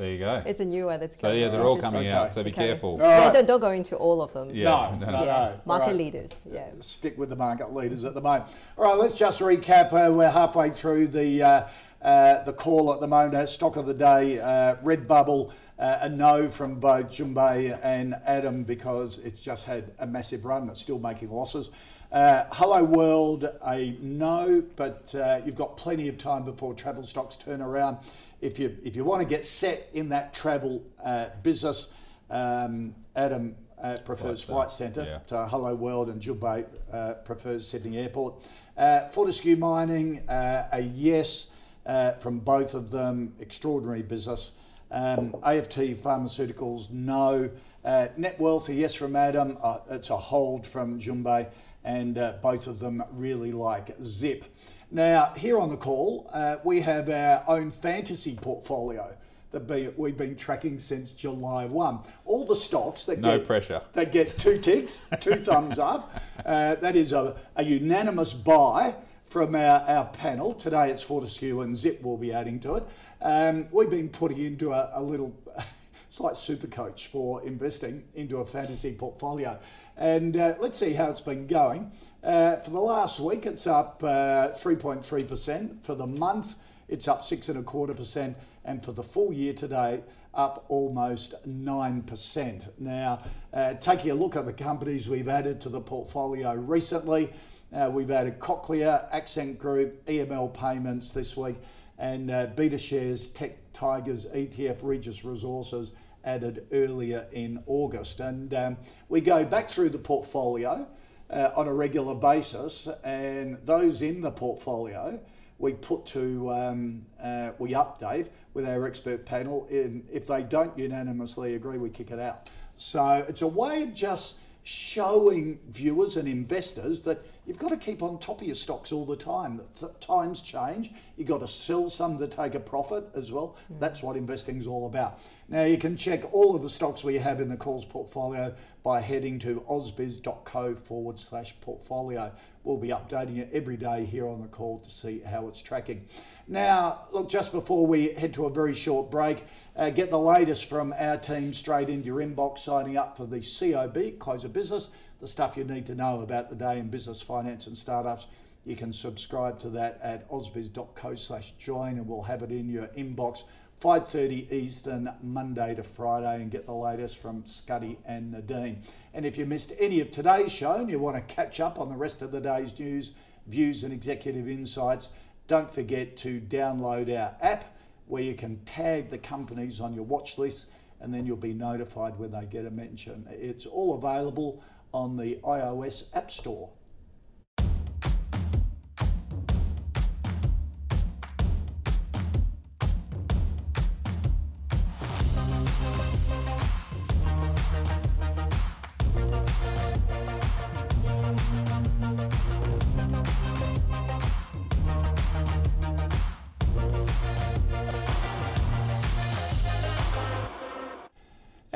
[0.00, 0.42] There you go.
[0.46, 1.20] It's a new one that's coming out.
[1.20, 1.40] so coming.
[1.42, 2.10] yeah, they're all coming Okay.
[2.10, 2.32] out.
[2.32, 2.68] So be Okay.
[2.68, 2.92] careful.
[2.92, 4.48] All Yeah, don't, don't go into all of them.
[4.50, 4.64] Yeah.
[4.64, 5.24] No, no, no, no.
[5.26, 5.60] Yeah, no.
[5.66, 5.96] market All right.
[5.96, 6.44] leaders.
[6.50, 6.68] Yeah.
[6.80, 8.44] Stick with the market leaders at the moment.
[8.78, 9.92] All right, let's just recap.
[9.92, 11.62] Uh, we're halfway through the uh,
[12.00, 13.34] uh, the call at the moment.
[13.34, 18.16] Uh, stock of the day, uh, Redbubble, uh, a no from both Jun Bei and
[18.24, 20.70] Adam because it's just had a massive run.
[20.70, 21.68] It's still making losses.
[22.10, 27.36] Uh, Hello World, a no, but uh, you've got plenty of time before travel stocks
[27.36, 27.98] turn around.
[28.40, 31.88] If you if you want to get set in that travel uh, business,
[32.30, 35.04] um, Adam uh, prefers Flight Centre.
[35.04, 35.18] yeah.
[35.26, 38.34] So Hello World and Jun Bei uh, prefers Sydney Airport.
[38.76, 41.48] Uh, Fortescue Mining, uh, a yes
[41.84, 43.34] uh, from both of them.
[43.40, 44.52] Extraordinary business.
[44.90, 47.50] Um, AFT Pharmaceuticals, no.
[47.84, 49.56] Uh, Netwealth, a yes from Adam.
[49.62, 51.46] Uh, it's a hold from Jun Bei,
[51.84, 54.44] and uh, both of them really like Zip.
[54.90, 59.14] Now, here on the call, uh, we have our own fantasy portfolio
[59.52, 61.98] that be, we've been tracking since July 1.
[62.24, 63.82] All the stocks that No get, pressure.
[63.92, 66.20] that get two ticks, two thumbs up.
[66.44, 70.54] Uh, that is a, a unanimous buy from our, our panel.
[70.54, 72.86] Today it's Fortescue and Zip will be adding to it.
[73.22, 75.32] Um, we've been putting into a, a little,
[76.08, 79.58] it's like super coach for investing into a fantasy portfolio.
[79.96, 81.92] And uh, let's see how it's been going.
[82.22, 85.82] Uh, for the last week, it's up uh, 3.3%.
[85.82, 86.54] For the month,
[86.86, 90.02] it's up six and a quarter percent, and for the full year today,
[90.34, 92.68] up almost 9%.
[92.78, 93.22] Now,
[93.54, 97.32] uh, taking a look at the companies we've added to the portfolio recently,
[97.72, 101.56] uh, we've added Cochlear, Accent Group, EML Payments this week,
[101.98, 105.92] and uh, Beta Shares, Tech Tigers, ETF, Regis Resources
[106.24, 108.20] added earlier in August.
[108.20, 108.76] And um,
[109.08, 110.86] we go back through the portfolio
[111.32, 115.20] uh, on a regular basis, and those in the portfolio
[115.60, 119.66] we put to um, uh, we update with our expert panel.
[119.70, 122.48] In, if they don't unanimously agree, we kick it out.
[122.78, 128.02] So it's a way of just showing viewers and investors that you've got to keep
[128.02, 129.56] on top of your stocks all the time.
[129.58, 130.92] That th- times change.
[131.16, 133.56] You've got to sell some to take a profit as well.
[133.78, 135.20] That's what investing is all about.
[135.48, 139.00] Now you can check all of the stocks we have in the calls portfolio by
[139.00, 142.32] heading to ausbiz.co forward slash portfolio.
[142.64, 146.06] We'll be updating it every day here on the call to see how it's tracking.
[146.48, 149.44] Now, look, just before we head to a very short break,
[149.76, 153.40] uh, get the latest from our team straight into your inbox, signing up for the
[153.40, 154.88] COB, Close of Business,
[155.20, 158.26] the stuff you need to know about the day in business, finance, and startups.
[158.64, 162.88] You can subscribe to that at ausbiz.co slash join and we'll have it in your
[162.88, 163.44] inbox
[163.80, 168.82] 5.30 Eastern, Monday to Friday, and get the latest from Scuddy and Nadine.
[169.14, 171.88] And if you missed any of today's show and you want to catch up on
[171.88, 173.12] the rest of the day's news,
[173.46, 175.08] views, and executive insights,
[175.48, 177.74] don't forget to download our app
[178.06, 180.66] where you can tag the companies on your watch list
[181.00, 183.26] and then you'll be notified when they get a mention.
[183.30, 184.62] It's all available
[184.92, 186.68] on the iOS App Store.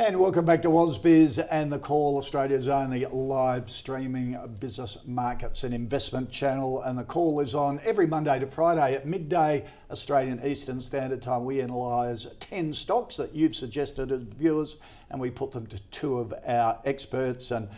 [0.06, 5.72] And welcome back to Ausbiz and the Call, Australia's only live streaming business markets and
[5.72, 6.82] investment channel.
[6.82, 11.46] And the call is on every Monday to Friday at midday Australian Eastern Standard Time.
[11.46, 14.76] We analyse 10 stocks that you've suggested as viewers
[15.08, 17.50] and we put them to two of our experts.
[17.50, 17.70] And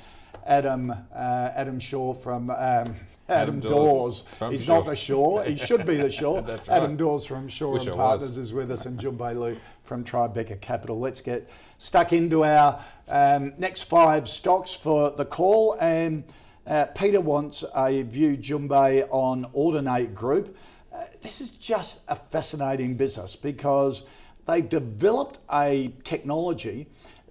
[0.45, 2.97] Adam, uh, Adam Shaw from um,
[3.29, 4.25] Adam, Adam Dawes.
[4.51, 5.43] He's not the Shaw.
[5.43, 6.41] He should be the Shaw.
[6.47, 6.97] That's Adam.
[6.97, 8.39] Dawes from Shaw Wish and Partners was.
[8.39, 10.99] is with us, and Jun Bei Liu from Tribeca Capital.
[11.01, 15.77] Let's get stuck into our um, next five stocks for the call.
[15.81, 16.25] And
[16.67, 20.57] uh, Peter wants a view, Jun Bei, on Audinate Group.
[20.93, 24.05] Uh, this is just a fascinating business because
[24.47, 26.87] they've developed a technology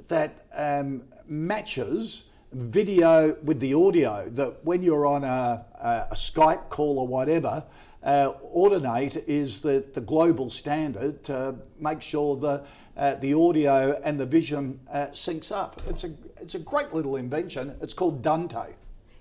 [0.08, 2.24] that um, matches
[2.56, 7.64] video with the audio that when you're on a, a, a Skype call or whatever,
[8.04, 12.64] uh, Audinate is the, the global standard to make sure the,
[12.98, 15.82] uh, the audio and the vision uh, syncs up.
[15.88, 17.76] It's a, it's a great little invention.
[17.82, 18.74] It's called Dante.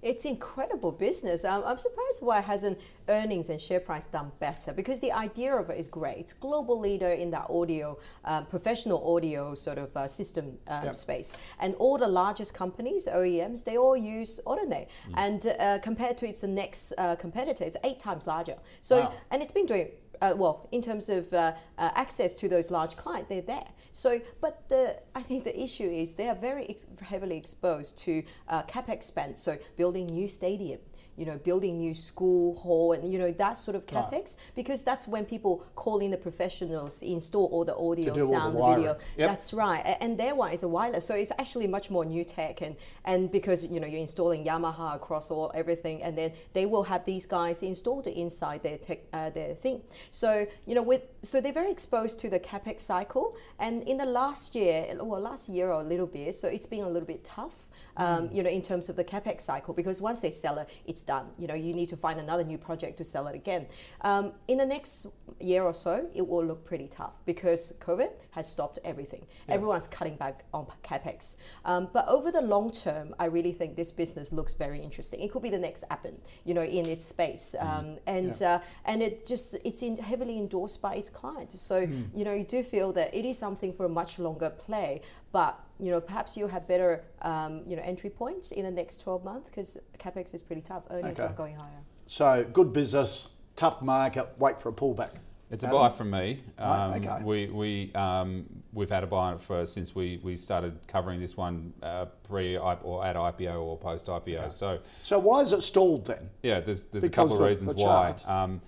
[0.04, 1.46] It's incredible business.
[1.46, 5.70] Um, I'm surprised why hasn't earnings and share price done better because the idea of
[5.70, 6.18] it is great.
[6.18, 10.94] It's global leader in that audio, um, professional audio sort of uh, system um, Yep.
[10.94, 14.88] space, and all the largest companies, OEMs, they all use Audinate.
[15.14, 18.56] And uh, compared to its next uh, competitor, it's eight times larger.
[18.82, 19.12] So Wow.
[19.30, 19.88] and it's been doing
[20.20, 23.28] uh, well in terms of uh, uh, access to those large clients.
[23.28, 23.68] They're there.
[23.92, 28.22] So, but the I think the issue is they are very ex- heavily exposed to
[28.48, 29.36] uh, capex spend.
[29.36, 30.80] So building new stadium.
[31.16, 35.06] You know, building new school hall and you know that sort of capex because that's
[35.06, 38.96] when people call in the professionals, install all the audio, all the sound, the video.
[39.16, 39.28] Yep.
[39.28, 42.60] That's right, and their one is a wireless, so it's actually much more new tech,
[42.62, 46.82] and and because you know you're installing Yamaha across all everything, and then they will
[46.82, 49.80] have these guys installed inside their tech, uh, their thing.
[50.10, 54.06] So you know with so they're very exposed to the capex cycle, and in the
[54.06, 57.24] last year, well last year or a little bit, so it's been a little bit
[57.24, 60.68] tough um, you know, in terms of the capex cycle, because once they sell it,
[60.86, 61.26] it's done.
[61.38, 63.66] You know, you need to find another new project to sell it again.
[64.02, 65.06] Um, in the next
[65.40, 69.26] year or so, it will look pretty tough because COVID has stopped everything.
[69.48, 71.36] Everyone's cutting back on capex.
[71.64, 75.20] Um, but over the long term, I really think this business looks very interesting.
[75.20, 79.02] It could be the next Appen, you know, in its space, um, and uh, and
[79.02, 81.60] it just it's in heavily endorsed by its clients.
[81.60, 81.78] So
[82.14, 85.63] you know, you do feel that it is something for a much longer play, but
[85.78, 89.24] you know, perhaps you'll have better, um, you know, entry points in the next 12
[89.24, 90.84] months because capex is pretty tough.
[90.90, 91.28] Earnings Okay.
[91.28, 91.82] are going higher.
[92.06, 95.10] So good business, tough market, wait for a pullback.
[95.50, 96.42] It's a buy from me.
[96.58, 97.22] Right, Um, okay.
[97.22, 101.20] We we um, we've had a buy on it for since we, we started covering
[101.20, 104.50] this one uh, pre or at IPO or post IPO.
[104.50, 106.30] So So why is it stalled then?
[106.42, 108.14] yeah, there's there's Because a couple of of reasons the why.
[108.26, 108.62] Um,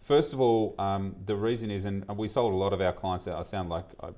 [0.00, 3.28] first of all, um, the reason is, and we sold a lot of our clients
[3.28, 3.38] out.
[3.38, 4.08] I sound like I,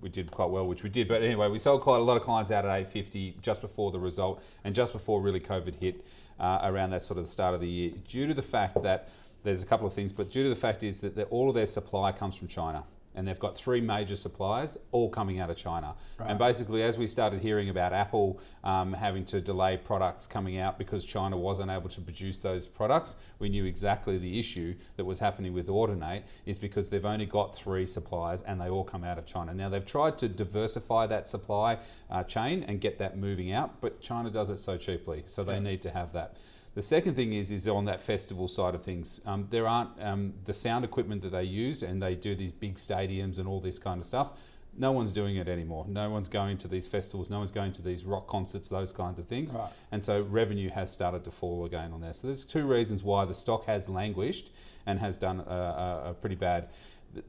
[0.00, 1.08] we did quite well, which we did.
[1.08, 3.98] But anyway, we sold quite a lot of clients out at 850 just before the
[3.98, 6.04] result and just before really COVID hit
[6.38, 7.92] uh, around that sort of the start of the year.
[8.08, 9.08] Due to the fact that
[9.42, 11.66] there's a couple of things, but due to the fact is that all of their
[11.66, 12.84] supply comes from China.
[13.20, 15.94] And they've got three major suppliers, all coming out of China.
[16.30, 20.78] And basically, as we started hearing about Apple um, having to delay products coming out
[20.78, 25.18] because China wasn't able to produce those products, we knew exactly the issue that was
[25.18, 29.18] happening with Audinate is because they've only got three suppliers and they all come out
[29.18, 29.52] of China.
[29.52, 31.76] Now, they've tried to diversify that supply
[32.10, 35.60] uh, chain and get that moving out, but China does it so cheaply, so they
[35.60, 36.36] need to have that.
[36.74, 39.20] The second thing is is on that festival side of things.
[39.26, 42.76] Um, there aren't um, the sound equipment that they use, and they do these big
[42.76, 44.30] stadiums and all this kind of stuff.
[44.76, 45.84] No one's doing it anymore.
[45.88, 47.28] No one's going to these festivals.
[47.28, 49.56] No one's going to these rock concerts, those kinds of things.
[49.56, 49.68] Right.
[49.90, 52.14] And so revenue has started to fall again on there.
[52.14, 54.52] So there's two reasons why the stock has languished
[54.86, 56.68] and has done a, a, a pretty bad.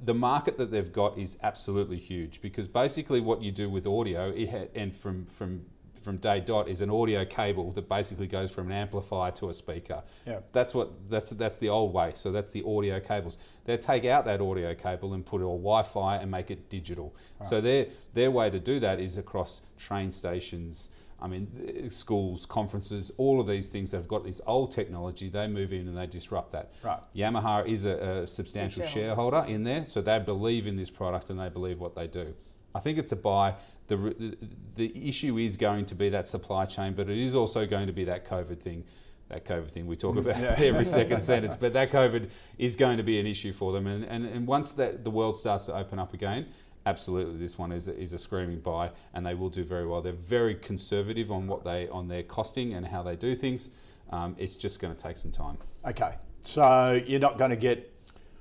[0.03, 4.29] The market that they've got is absolutely huge because basically what you do with audio
[4.29, 5.65] it ha- and from from
[6.01, 9.53] from day dot is an audio cable that basically goes from an amplifier to a
[9.53, 10.03] speaker.
[10.25, 10.39] Yeah.
[10.51, 12.11] That's what that's that's the old way.
[12.15, 13.37] So that's the audio cables.
[13.65, 17.15] They take out that audio cable and put it on Wi-Fi and make it digital.
[17.43, 20.89] So their their way to do that is across train stations.
[21.23, 23.91] I mean, schools, conferences, all of these things.
[23.91, 25.29] They've got this old technology.
[25.29, 26.71] They move in and they disrupt that.
[26.81, 26.99] Right.
[27.15, 29.37] Yamaha is a, a substantial shareholder.
[29.37, 32.33] shareholder in there, so they believe in this product and they believe what they do.
[32.73, 33.55] I think it's a buy.
[33.87, 34.37] The, the,
[34.75, 37.93] the issue is going to be that supply chain, but it is also going to
[37.93, 38.83] be that COVID thing.
[39.29, 43.03] That COVID thing we talk about every second sentence, but that COVID is going to
[43.03, 43.87] be an issue for them.
[43.87, 46.47] And, and, and once that the world starts to open up again,
[46.85, 50.01] absolutely this one is a, is a screaming buy, and they will do very well.
[50.01, 53.69] They're very conservative on what they on their costing and how they do things.
[54.09, 55.57] Um, it's just going to take some time.
[55.85, 57.89] Okay, so you're not going to get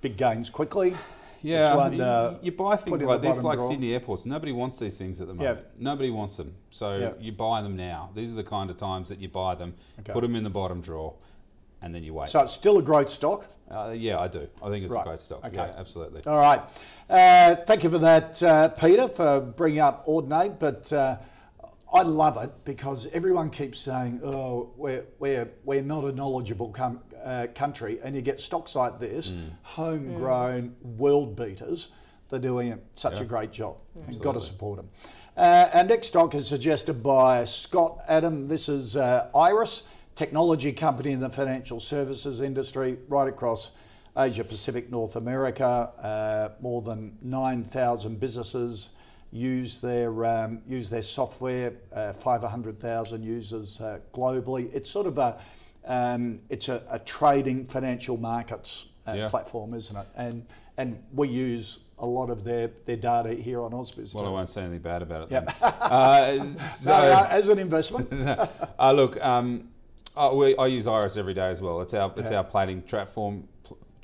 [0.00, 0.96] big gains quickly.
[1.42, 3.70] Yeah, I one, mean, uh, you buy things like this, like drawer.
[3.70, 4.26] Sydney airports.
[4.26, 5.60] Nobody wants these things at the moment.
[5.78, 7.12] Nobody wants them, so Yeah.
[7.18, 8.10] you buy them now.
[8.14, 10.12] These are the kind of times that you buy them, Okay.
[10.12, 11.14] put them in the bottom drawer,
[11.82, 12.28] and then you wait.
[12.28, 13.46] So it's still a great stock.
[13.70, 14.48] uh, yeah, I do.
[14.62, 15.02] I think it's Right.
[15.02, 15.44] a great stock.
[15.44, 15.56] Okay.
[15.56, 16.22] Yeah, absolutely.
[16.26, 16.60] All right.
[17.08, 20.58] Uh, thank you for that, uh, Peter, for bringing up Audinate.
[20.58, 21.16] But uh,
[21.92, 27.00] I love it because everyone keeps saying, "Oh, we're we're we're not a knowledgeable com-
[27.24, 29.50] uh, country," and you get stocks like this, Mm.
[29.62, 31.88] homegrown world beaters.
[32.28, 33.76] They're doing such a great job.
[34.08, 34.88] You've got to support them.
[35.36, 38.46] Uh, our next stock is suggested by Scott Adam.
[38.46, 39.82] This is uh, IRESS,
[40.14, 43.72] technology company in the financial services industry, right across
[44.16, 45.66] Asia Pacific, North America.
[45.66, 48.90] Uh, more than 9,000 businesses
[49.32, 51.72] use their um, use their software.
[51.94, 54.72] Uh, 500,000 users uh, globally.
[54.74, 55.40] It's sort of a
[55.86, 59.28] um, it's a, a trading financial markets uh, Yeah.
[59.28, 60.06] platform, isn't it?
[60.16, 64.14] And and we use a lot of their, their data here on Ausbiz.
[64.14, 65.32] Well, I won't say anything bad about it.
[65.32, 65.58] Yep.
[65.60, 65.72] Then.
[66.58, 68.10] uh, so, No, no, as an investment.
[68.78, 69.68] uh, look, um,
[70.16, 71.82] I, we, I use IRESS every day as well.
[71.82, 72.38] It's our it's Yeah.
[72.38, 73.59] our plating platform, pl-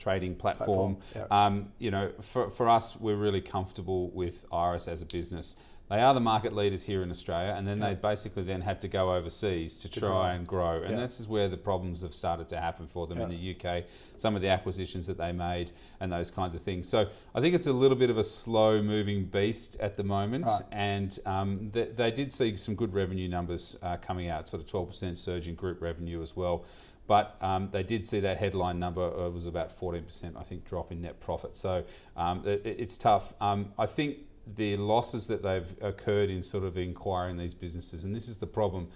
[0.06, 0.96] trading platform.
[1.12, 5.56] Platform, Um, you know, for, for us, we're really comfortable with IRESS as a business.
[5.88, 8.88] They are the market leaders here in Australia, and then they basically then had to
[8.88, 10.82] go overseas to try and grow.
[10.82, 11.02] And Yeah.
[11.06, 13.84] this is where the problems have started to happen for them in the UK.
[14.16, 16.88] Some of the acquisitions that they made and those kinds of things.
[16.88, 20.46] So I think it's a little bit of a slow moving beast at the moment.
[20.46, 20.62] Right.
[20.72, 24.68] And um, they, they did see some good revenue numbers uh, coming out, sort of
[24.68, 26.64] 12% surge in group revenue as well.
[27.06, 30.90] But um, they did see that headline number uh, was about 14%, I think, drop
[30.90, 31.56] in net profit.
[31.56, 31.84] So
[32.16, 33.32] um, it, it's tough.
[33.40, 34.18] Um, I think
[34.56, 38.46] the losses that they've occurred in sort of acquiring these businesses, and this is the
[38.46, 38.88] problem.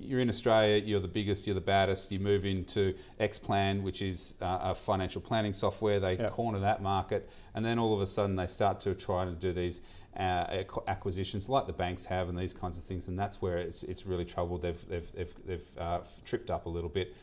[0.00, 2.10] You're in Australia, you're the biggest, you're the baddest.
[2.10, 6.00] You move into Xplan, which is uh, a financial planning software.
[6.00, 6.32] They Yep.
[6.32, 9.52] corner that market, and then all of a sudden they start to try to do
[9.52, 9.82] these
[10.18, 13.82] uh, acquisitions like the banks have and these kinds of things, and that's where it's,
[13.82, 14.62] it's really troubled.
[14.62, 17.14] They've, they've, they've, they've uh, tripped up a little bit.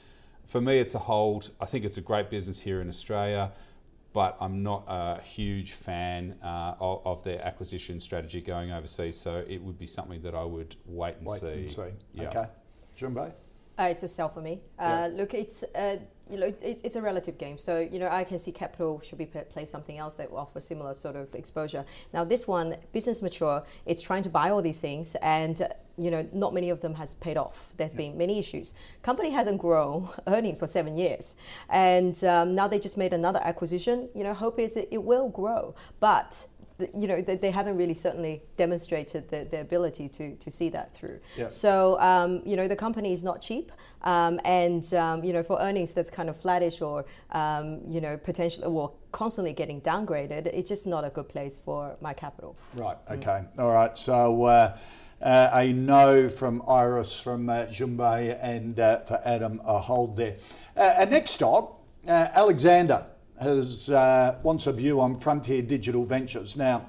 [0.45, 1.51] For me, it's a hold.
[1.59, 3.51] I think it's a great business here in Australia,
[4.13, 9.19] but I'm not a huge fan uh, of, of their acquisition strategy going overseas.
[9.19, 11.47] So it would be something that I would wait and Wait see.
[11.47, 11.81] and see.
[12.13, 12.29] Yeah.
[12.29, 12.45] Okay.
[12.95, 13.33] Jun Bei?
[13.79, 14.61] Uh, it's a sell for me.
[14.77, 15.97] Uh, Look, it's uh,
[16.33, 17.57] you know it's, it's a relative game.
[17.57, 20.39] So you know I can see capital should be pla- play something else that will
[20.39, 21.85] offer similar sort of exposure.
[22.11, 26.09] Now this one, business mature, it's trying to buy all these things, and uh, you
[26.09, 27.71] know not many of them has paid off.
[27.77, 28.73] There's been many issues.
[29.03, 31.35] Company hasn't grown earnings for seven years,
[31.69, 34.09] and um, now they just made another acquisition.
[34.15, 36.47] You know hope is it, it will grow, but
[36.93, 40.93] you know they, they haven't really certainly demonstrated the, the ability to, to see that
[40.93, 41.19] through.
[41.37, 41.47] Yeah.
[41.47, 43.71] So um, you know the company is not cheap,
[44.01, 48.17] um, and um, you know for earnings that's kind of flattish or um, you know
[48.17, 52.55] potentially or constantly getting downgraded, it's just not a good place for my capital.
[52.75, 53.43] Right, okay.
[53.59, 54.77] All right, so uh,
[55.21, 60.17] uh, a no from IRESS, from uh, Jun Bei, and uh, for Adam, a hold
[60.17, 60.35] there.
[60.75, 63.05] Uh, next stock, uh, Alexander,
[63.43, 66.55] has uh, wants a view on Frontier Digital Ventures.
[66.57, 66.87] Now,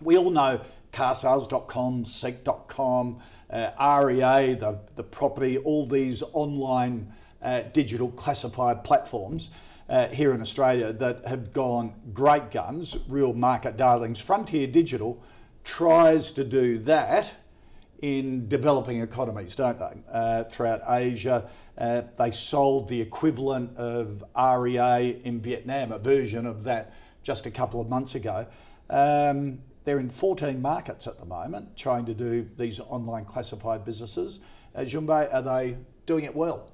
[0.00, 0.60] we all know
[0.92, 3.20] carsales.com, seek.com,
[3.50, 9.50] uh, REA, the, the property, all these online uh, digital classified platforms
[9.88, 14.20] uh, here in Australia that have gone great guns, real market darlings.
[14.20, 15.22] Frontier Digital
[15.64, 17.34] tries to do that
[18.02, 20.02] in developing economies, don't they?
[20.10, 26.64] Uh, throughout Asia, uh, they sold the equivalent of REA in Vietnam, a version of
[26.64, 26.92] that
[27.22, 28.46] just a couple of months ago.
[28.88, 34.40] Um, they're in 14 markets at the moment, trying to do these online classified businesses.
[34.74, 35.76] Uh, Jun Bei, are they
[36.06, 36.72] doing it well?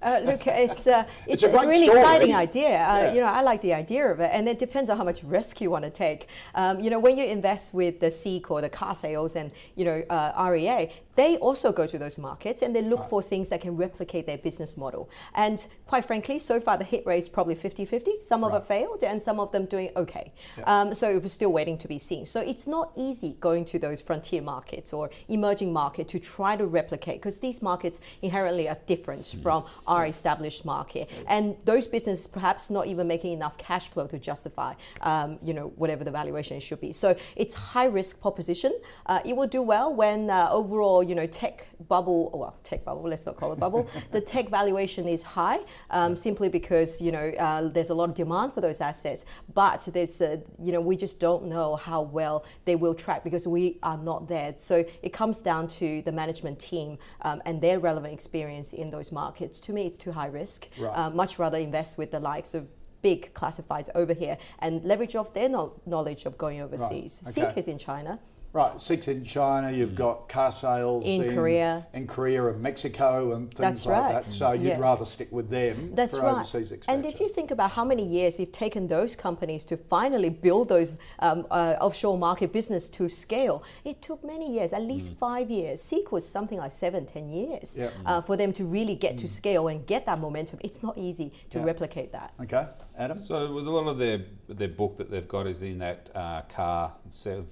[0.00, 2.00] Uh, look, it's uh, It's it's, a it's, a really story.
[2.00, 2.68] exciting idea.
[2.68, 3.12] Uh, Yeah.
[3.12, 5.60] You know, I like the idea of it, and it depends on how much risk
[5.60, 6.28] you want to take.
[6.54, 9.84] Um, you know, when you invest with the Seek or the car sales and you
[9.84, 13.60] know uh, REA, they also go to those markets and they look for things that
[13.60, 15.10] can replicate their business model.
[15.34, 18.22] And quite frankly, so far the hit rate is probably 50-50.
[18.22, 20.32] Some of it failed, and some of them doing okay.
[20.62, 22.24] Um, so it was still waiting to be seen.
[22.24, 26.66] So it's not easy going to those frontier markets or emerging market to try to
[26.66, 32.70] replicate because these markets inherently are different from our established market, and those businesses perhaps
[32.70, 36.80] not even making enough cash flow to justify, um, you know, whatever the valuation should
[36.80, 36.92] be.
[36.92, 38.72] So it's high risk proposition.
[39.06, 43.08] Uh, it will do well when uh, overall, you know, tech bubble, well, tech bubble,
[43.08, 47.28] let's not call it bubble, the tech valuation is high um, simply because, you know,
[47.38, 50.96] uh, there's a lot of demand for those assets, but there's, uh, you know, we
[50.96, 54.54] just don't know how well they will track because we are not there.
[54.58, 59.10] So it comes down to the management team um, and their relevant experience in those
[59.10, 59.60] markets.
[59.60, 60.68] To me, it's too high risk.
[60.78, 60.90] Right.
[60.90, 62.66] Uh, much rather invest with the likes of
[63.02, 67.22] big classifieds over here and leverage off their no- knowledge of going overseas.
[67.22, 67.32] okay.
[67.32, 68.18] Seek is in China.
[68.54, 71.86] Right, six in China, you've got car sales In Korea.
[71.92, 74.24] in Korea and Mexico and things That's like right.
[74.24, 74.32] that.
[74.32, 74.78] So you'd Yeah.
[74.80, 76.32] rather stick with them That's for right.
[76.36, 77.04] overseas expansion.
[77.04, 80.70] And if you think about how many years it's taken those companies to finally build
[80.70, 85.50] those um, uh, offshore market business to scale, it took many years, at least five
[85.50, 85.82] years.
[85.82, 87.78] Seek was something like seven, ten years Mm.
[87.82, 87.90] Yeah.
[88.06, 90.58] uh, for them to really get to scale and get that momentum.
[90.62, 91.64] It's not easy to Yeah.
[91.66, 92.32] replicate that.
[92.42, 92.66] okay,
[92.98, 93.22] Adam.
[93.22, 96.42] So with a lot of their their book that they've got is in that uh,
[96.42, 96.94] car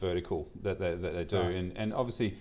[0.00, 1.54] vertical that they, that they do, Right.
[1.54, 2.36] and and obviously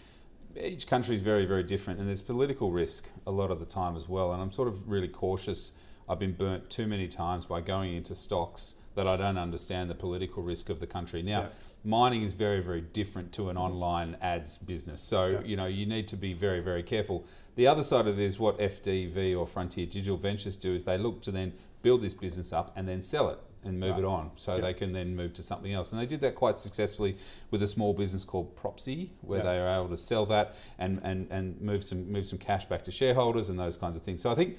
[0.60, 3.96] each country is very very different, and there's political risk a lot of the time
[3.96, 4.34] as well.
[4.34, 5.72] And I'm sort of really cautious.
[6.10, 9.96] I've been burnt too many times by going into stocks that I don't understand the
[9.96, 11.22] political risk of the country.
[11.24, 11.48] Now, Yeah.
[11.86, 15.42] Mining is very very different to an online ads business, so Yeah.
[15.44, 17.24] you know you need to be very very careful.
[17.56, 21.22] The other side of this, what FDV or Frontier Digital Ventures do is they look
[21.22, 24.00] to then build this business up and then sell it and move Right.
[24.00, 24.62] it on so Yeah.
[24.62, 25.92] they can then move to something else.
[25.92, 27.18] And they did that quite successfully
[27.52, 29.52] with a small business called Propsy, where Yeah.
[29.54, 32.84] they were able to sell that and, and, and move some move some cash back
[32.86, 34.22] to shareholders and those kinds of things.
[34.22, 34.58] So I think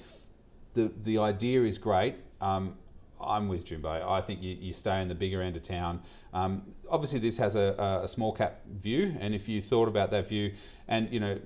[0.73, 2.15] the the idea is great.
[2.41, 2.75] Um,
[3.21, 4.01] I'm with Jun Bei.
[4.01, 6.01] I think you, you stay in the bigger end of town.
[6.33, 10.27] Um, obviously, this has a, a, small cap view, and if you thought about that
[10.27, 10.53] view,
[10.87, 11.39] and you know,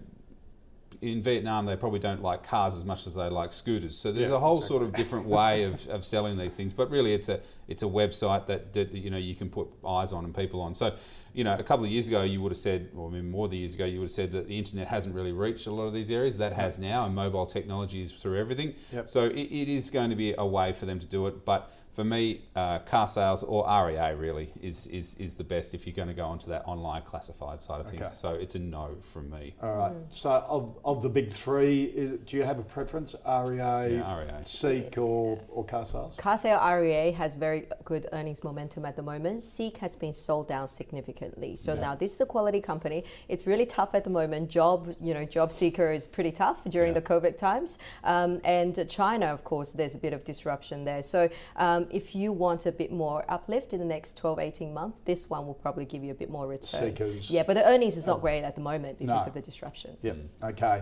[1.01, 3.97] in Vietnam they probably don't like cars as much as they like scooters.
[3.97, 6.73] So there's Yeah, a whole sort of different way of, of selling these things.
[6.73, 10.13] But really, it's a it's a website that, that you know you can put eyes
[10.13, 10.75] on and people on.
[10.75, 10.95] So
[11.33, 13.47] you know, a couple of years ago you would have said, or I mean more
[13.47, 15.83] than years ago, you would have said that the internet hasn't really reached a lot
[15.83, 16.37] of these areas.
[16.37, 18.75] That has now, and mobile technology is through everything.
[18.91, 19.09] Yep.
[19.09, 21.71] So it, it is going to be a way for them to do it, but
[21.93, 25.95] for me, uh, car sales or REA really is, is, is the best if you're
[25.95, 28.01] going to go onto that online classified side of things.
[28.01, 28.09] Okay.
[28.09, 29.55] So it's a no from me.
[29.61, 29.93] All right.
[30.09, 33.13] So of, of the big three, is, do you have a preference?
[33.25, 34.45] REA, Yeah, REA.
[34.45, 36.15] Seek, or, or car sales?
[36.15, 39.43] Car sale REA has very good earnings momentum at the moment.
[39.43, 41.57] Seek has been sold down significantly.
[41.57, 43.03] So now this is a quality company.
[43.27, 44.49] It's really tough at the moment.
[44.49, 47.79] Job, you know, job seeker is pretty tough during the COVID times.
[48.05, 51.01] Um, and China, of course, there's a bit of disruption there.
[51.01, 54.97] So um, if you want a bit more uplift in the next 12, 18 months,
[55.05, 56.81] this one will probably give you a bit more return.
[56.81, 57.29] Seekers.
[57.29, 59.27] Yeah, but the earnings is not great at the moment because No.
[59.27, 59.97] of the disruption.
[60.01, 60.13] Yeah,
[60.43, 60.81] Okay.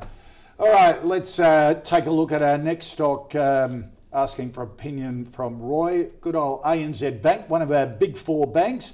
[0.59, 1.05] All right.
[1.05, 3.33] Let's uh, take a look at our next stock.
[3.35, 6.09] Um, asking for opinion from Roy.
[6.19, 8.93] Good old ANZ Bank, one of our big four banks.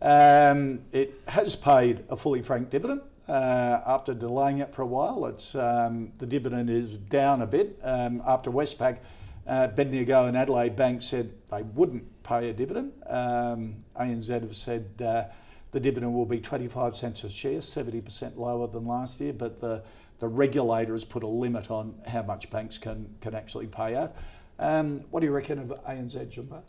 [0.00, 3.02] Um, it has paid a fully franked dividend.
[3.28, 7.78] Uh, after delaying it for a while, it's um, the dividend is down a bit.
[7.82, 8.98] Um, after Westpac,
[9.46, 12.92] uh, Bendigo and Adelaide Bank said they wouldn't pay a dividend.
[13.06, 15.24] Um, ANZ have said uh,
[15.72, 19.82] the dividend will be 25 cents a share, 70% lower than last year, but the,
[20.20, 24.14] the regulator has put a limit on how much banks can, can actually pay out.
[24.58, 26.60] Um, what do you reckon of ANZ, Jun Bei?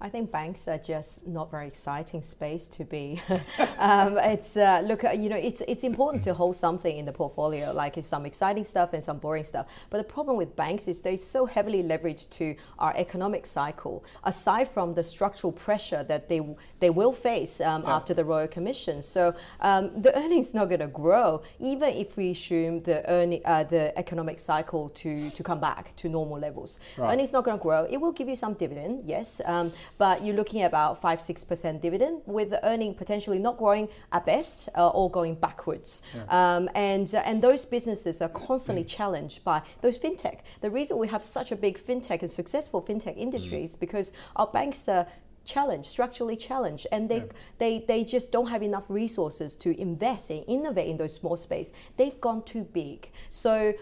[0.00, 3.20] I think banks are just not very exciting space to be.
[3.78, 7.12] um, it's uh, look, uh, you know, it's it's important to hold something in the
[7.12, 9.66] portfolio, like some exciting stuff and some boring stuff.
[9.90, 14.04] But the problem with banks is they're so heavily leveraged to our economic cycle.
[14.22, 16.42] Aside from the structural pressure that they
[16.78, 20.86] they will face um, after the Royal Commission, so um, the earnings not going to
[20.86, 25.96] grow, even if we assume the earning uh, the economic cycle to to come back
[25.96, 26.78] to normal levels.
[26.96, 27.12] Right.
[27.12, 27.84] Earnings not going to grow.
[27.90, 31.44] It will give you some dividend, yes, um, but you're looking at about five six
[31.44, 36.02] percent dividend with the earning potentially not growing at best uh, or going backwards.
[36.28, 40.40] Um, and uh, and those businesses are constantly challenged by those fintech.
[40.60, 44.46] The reason we have such a big fintech and successful fintech industry is because our
[44.46, 45.06] banks are
[45.44, 47.24] challenged, structurally challenged, and they,
[47.56, 51.72] they, they just don't have enough resources to invest and innovate in those small space.
[51.96, 53.10] They've gone too big.
[53.30, 53.72] So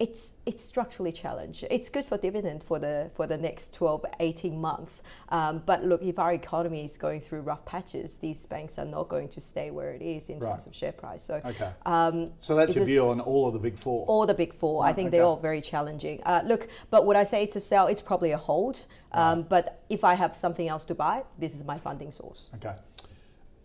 [0.00, 1.64] it's it's structurally challenged.
[1.70, 5.00] It's good for dividend for the for the next 12, 18 months.
[5.28, 9.08] Um, but look, if our economy is going through rough patches, these banks are not
[9.08, 10.50] going to stay where it is in Right.
[10.50, 11.22] terms of share price.
[11.22, 11.70] So Okay.
[11.86, 14.04] um, So that's your view on all of the big four.
[14.06, 14.84] all the big four.
[14.84, 16.20] I think they're all very challenging.
[16.24, 17.86] Uh, look, but would I say it's a sell?
[17.86, 18.86] It's probably a hold.
[19.12, 22.50] Um, But if I have something else to buy, this is my funding source.
[22.56, 22.74] Okay.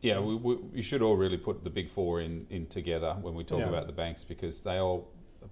[0.02, 3.34] Yeah, we, we, we should all really put the big four in, in together when
[3.34, 3.68] we talk Yeah.
[3.70, 5.08] about the banks because they all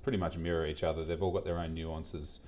[0.07, 1.03] pretty much mirror each other.
[1.03, 2.39] They've all got their own nuances.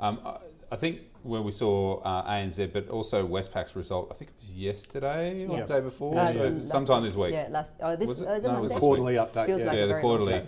[0.00, 0.38] Um, I,
[0.72, 4.50] I think where we saw uh, ANZ, but also Westpac's result, I think it was
[4.50, 5.64] yesterday or Yeah.
[5.66, 7.32] the day before, Uh, so last sometime this week.
[7.32, 7.74] Yeah, last.
[7.80, 8.28] Oh, this Was it?
[8.28, 9.46] oh, is No, it was this Quarterly update.
[9.46, 9.68] Feels yeah.
[9.68, 10.42] like yeah, the quarterly.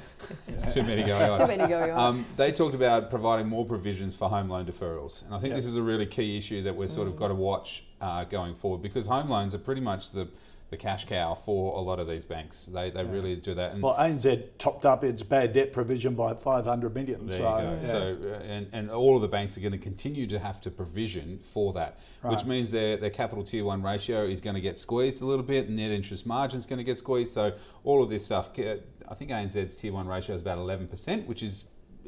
[0.49, 1.39] There's too many going on.
[1.39, 2.01] Too many going on.
[2.01, 5.55] Um, they talked about providing more provisions for home loan deferrals, and I think Yeah.
[5.59, 8.57] this is a really key issue that we're sort of got to watch uh, going
[8.57, 10.27] forward because home loans are pretty much the
[10.71, 12.67] the cash cow for a lot of these banks.
[12.67, 13.73] They, they really do that.
[13.73, 17.27] And Well, ANZ topped up its bad debt provision by 500 million.
[17.27, 17.79] there so, you go.
[17.81, 17.89] yeah.
[17.89, 20.71] So, uh, and, and all of the banks are going to continue to have to
[20.71, 24.79] provision for that, which means their, their capital tier one ratio is going to get
[24.79, 27.33] squeezed a little bit, and net interest margin is going to get squeezed.
[27.33, 27.53] So,
[27.85, 28.77] all of this stuff, uh,
[29.09, 31.65] I think ANZ's tier one ratio is about 11%, which is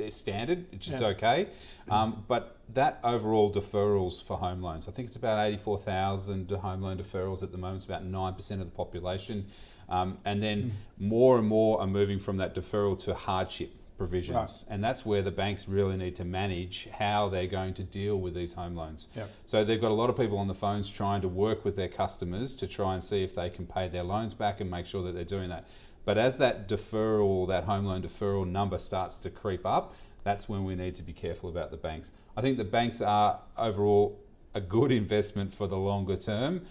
[0.09, 1.09] standard, which is Yeah.
[1.09, 1.49] okay.
[1.89, 6.99] Um, but that overall deferrals for home loans, I think it's about 84,000 home loan
[6.99, 7.79] deferrals at the moment.
[7.79, 9.47] It's about 9% of the population.
[9.89, 11.09] Um, and then Hmm.
[11.09, 14.65] more and more are moving from that deferral to hardship provisions.
[14.71, 18.33] And that's where the banks really need to manage how they're going to deal with
[18.35, 19.09] these home loans.
[19.15, 19.29] Yep.
[19.45, 21.89] So they've got a lot of people on the phones trying to work with their
[21.89, 25.03] customers to try and see if they can pay their loans back and make sure
[25.03, 25.69] that they're doing that.
[26.05, 29.95] But as that deferral, that home loan deferral number starts to creep up,
[30.25, 32.13] that's when we need to be careful about the banks.
[32.37, 34.19] I think the banks are overall
[34.55, 36.63] a good investment for the longer term,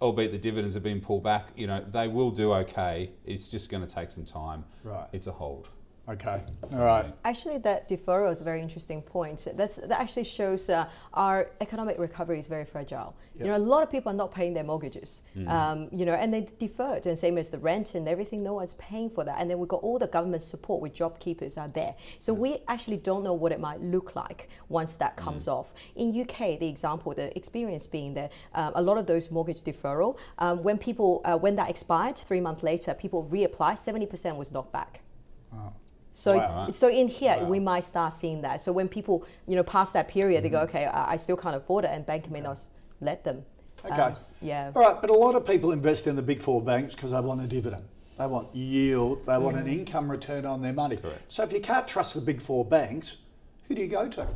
[0.00, 1.48] albeit the dividends have been pulled back.
[1.56, 3.10] You know, they will do okay.
[3.24, 4.64] It's just going to take some time.
[4.82, 5.06] Right.
[5.12, 5.68] It's a hold.
[6.10, 6.42] Okay.
[6.72, 7.06] All right.
[7.24, 9.46] Actually, that deferral is a very interesting point.
[9.54, 13.14] That's, that actually shows uh, our economic recovery is very fragile.
[13.38, 16.34] You know, a lot of people are not paying their mortgages, um, you know, and
[16.34, 19.36] they deferred, and same as the rent and everything, no one's paying for that.
[19.40, 21.94] And then we've got all the government support with job keepers are there.
[22.18, 25.74] So we actually don't know what it might look like once that comes off.
[25.94, 30.18] In UK, the example, the experience being that um, a lot of those mortgage deferral,
[30.38, 34.72] um, when people, uh, when that expired, three months later, people reapply, 70% was knocked
[34.72, 35.00] back.
[36.12, 36.68] So, Wow.
[36.70, 38.60] so in here we might start seeing that.
[38.60, 40.76] So when people, you know, pass that period, they go, Mm-hmm.
[40.76, 42.58] okay, I, I still can't afford it, and bank may not
[43.00, 43.44] let them.
[43.84, 43.94] Okay.
[44.02, 44.72] Um, yeah.
[44.74, 47.20] All right, but a lot of people invest in the big four banks because they
[47.20, 47.84] want a dividend.
[48.18, 49.24] They want yield.
[49.24, 49.72] They want an Mm.
[49.78, 50.96] income return on their money.
[50.98, 51.22] Correct.
[51.32, 53.16] So if you can't trust the big four banks,
[53.68, 54.26] who do you go to?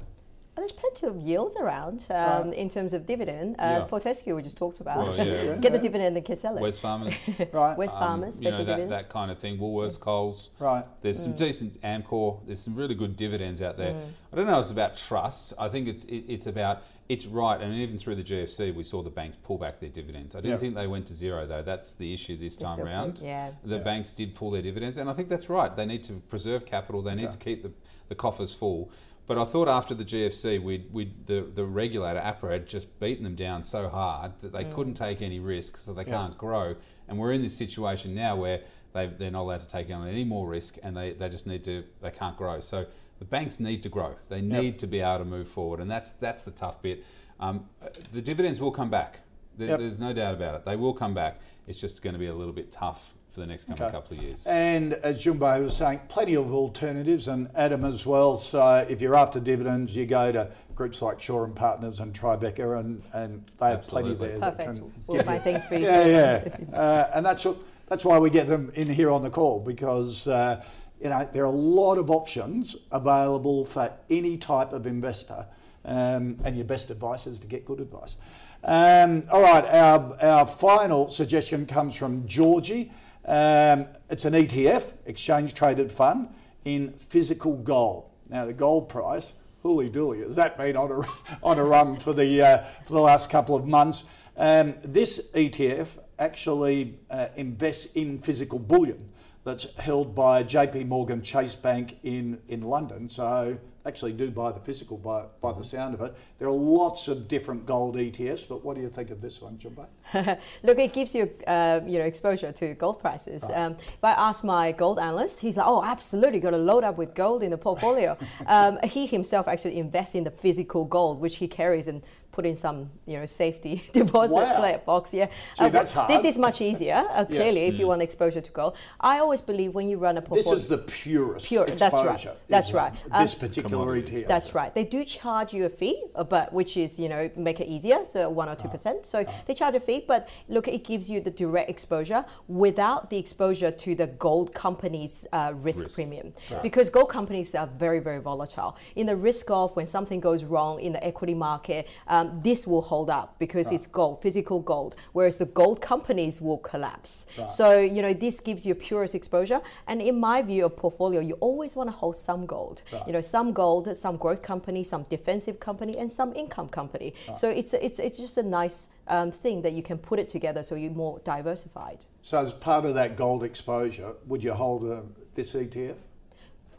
[0.57, 3.57] There's plenty of yields around um, in terms of dividend.
[3.59, 3.87] Uh, Yeah.
[3.87, 4.99] Fortescue, we just talked about.
[4.99, 5.57] Well, yeah.
[5.61, 6.61] Get the dividend and can sell it.
[6.63, 7.15] Wesfarmers.
[7.53, 7.77] Right.
[7.77, 8.93] West um, Farmers, you know, that, dividend.
[8.93, 9.59] that kind of thing.
[9.59, 10.51] Woolworths, Coles.
[10.61, 10.85] Right.
[11.03, 11.23] There's Mm.
[11.25, 12.41] some decent Amcor.
[12.47, 13.95] There's some really good dividends out there.
[13.95, 14.09] Mm.
[14.33, 15.53] I don't know if it's about trust.
[15.59, 17.61] I think it's it, it's about it's right.
[17.61, 20.35] And even through the GFC, we saw the banks pull back their dividends.
[20.35, 20.59] I didn't Yeah.
[20.59, 21.63] think they went to zero though.
[21.63, 23.21] That's the issue this They time still pull- round.
[23.23, 23.51] yeah.
[23.65, 25.75] The banks did pull their dividends, and I think that's right.
[25.75, 27.03] They need to preserve capital.
[27.03, 27.73] They need to keep the,
[28.09, 28.91] the coffers full.
[29.27, 33.25] But I thought after the GFC, we'd, we'd, the, the regulator, APRA, had just beaten
[33.25, 36.77] them down so hard that they couldn't take any risk, so they can't grow.
[37.09, 38.61] And we're in this situation now where
[38.93, 41.64] they, they're not allowed to take on any more risk and they, they just need
[41.64, 42.61] to, they can't grow.
[42.61, 42.85] So
[43.18, 44.14] the banks need to grow.
[44.29, 45.81] They need to be able to move forward.
[45.81, 47.03] And that's, that's the tough bit.
[47.41, 47.66] Um,
[48.12, 49.20] the dividends will come back.
[49.57, 49.79] There, Yep.
[49.79, 50.64] There's no doubt about it.
[50.64, 51.41] They will come back.
[51.66, 53.91] It's just going to be a little bit tough for the next coming Okay.
[53.91, 54.47] couple of years.
[54.47, 58.39] And as Jun Bei was saying, plenty of alternatives, and Adam as well.
[58.39, 62.78] So if you're after dividends, you go to groups like Shaw and Partners and Tribeca,
[62.78, 64.28] and, and they have plenty Absolutely.
[64.28, 64.39] there.
[64.39, 64.78] that Perfect.
[64.78, 66.51] can We'll find things for you Yeah, too.
[66.70, 67.57] yeah, uh, and that's what,
[67.89, 70.64] that's why we get them in here on the call because uh,
[71.03, 75.47] you know there are a lot of options available for any type of investor,
[75.85, 78.16] um, and your best advice is to get good advice.
[78.62, 82.91] Um, all right, our, our final suggestion comes from Georgie.
[83.27, 86.29] Um, it's an ETF, exchange traded fund,
[86.64, 88.11] in physical gold.
[88.29, 91.09] Now the gold price, hooly dooly, has that been on a
[91.43, 94.05] on a run for the uh, for the last couple of months?
[94.37, 99.11] Um, this ETF actually uh, invests in physical bullion
[99.45, 103.09] that's held by JP Morgan Chase Bank in, in London.
[103.09, 106.16] So actually do buy the physical by, by the sound of it.
[106.38, 109.59] There are lots of different gold ETFs, but what do you think of this one,
[109.59, 110.38] Jun Bei?
[110.62, 113.45] Look, it gives you, uh, you know, exposure to gold prices.
[113.53, 116.97] Um, if I ask my gold analyst, he's like, "Oh, absolutely, got to load up
[116.97, 118.16] with gold in the portfolio."
[118.47, 122.03] um, he himself actually invests in the physical gold, which he carries and
[122.35, 124.57] put in some, you know, safety deposit Wow.
[124.61, 125.14] pla- box.
[125.14, 125.26] Yeah,
[125.59, 128.74] Gee, that's This is much easier, uh, clearly, if you want exposure to gold.
[129.01, 132.26] I always believe when you run a portfolio, This is the purest Pure- that's right,
[132.55, 132.93] that's is right.
[133.20, 134.20] This Um, particular Commodities.
[134.22, 134.28] ETF.
[134.35, 134.70] That's right.
[134.78, 138.01] They do charge you a fee, uh, but which is you know make it easier,
[138.12, 138.99] so one or two percent.
[139.12, 140.20] So they charge a fee, but
[140.55, 142.22] look, it gives you the direct exposure
[142.64, 145.95] without the exposure to the gold company's uh, risk, Risk.
[145.99, 146.26] premium,
[146.66, 148.72] because gold companies are very very volatile.
[149.01, 151.82] In the risk of when something goes wrong in the equity market,
[152.14, 156.59] um, this will hold up because it's gold, physical gold, whereas the gold companies will
[156.59, 157.27] collapse.
[157.47, 161.35] So you know this gives you purest exposure, and in my view, of portfolio you
[161.41, 162.83] always want to hold some gold.
[163.07, 167.14] You know, some gold, some growth company, some defensive company, and some income company.
[167.35, 170.62] So it's it's it's just a nice um, thing that you can put it together
[170.62, 172.05] so you're more diversified.
[172.22, 175.03] So as part of that gold exposure, would you hold uh,
[175.35, 175.97] this ETF?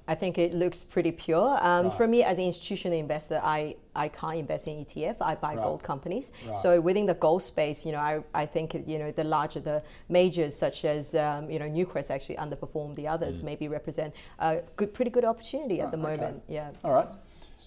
[0.07, 1.57] I think it looks pretty pure.
[1.65, 5.15] Um, For me, as an institutional investor, I, I can't invest in ETF.
[5.19, 6.31] I buy gold companies.
[6.53, 9.81] So within the gold space, you know, I, I think you know the larger the
[10.09, 13.41] majors such as um, you know Newcrest actually underperform the others.
[13.41, 16.43] Maybe represent a good, pretty good opportunity at the moment.
[16.47, 16.69] Yeah.
[16.83, 17.07] All right.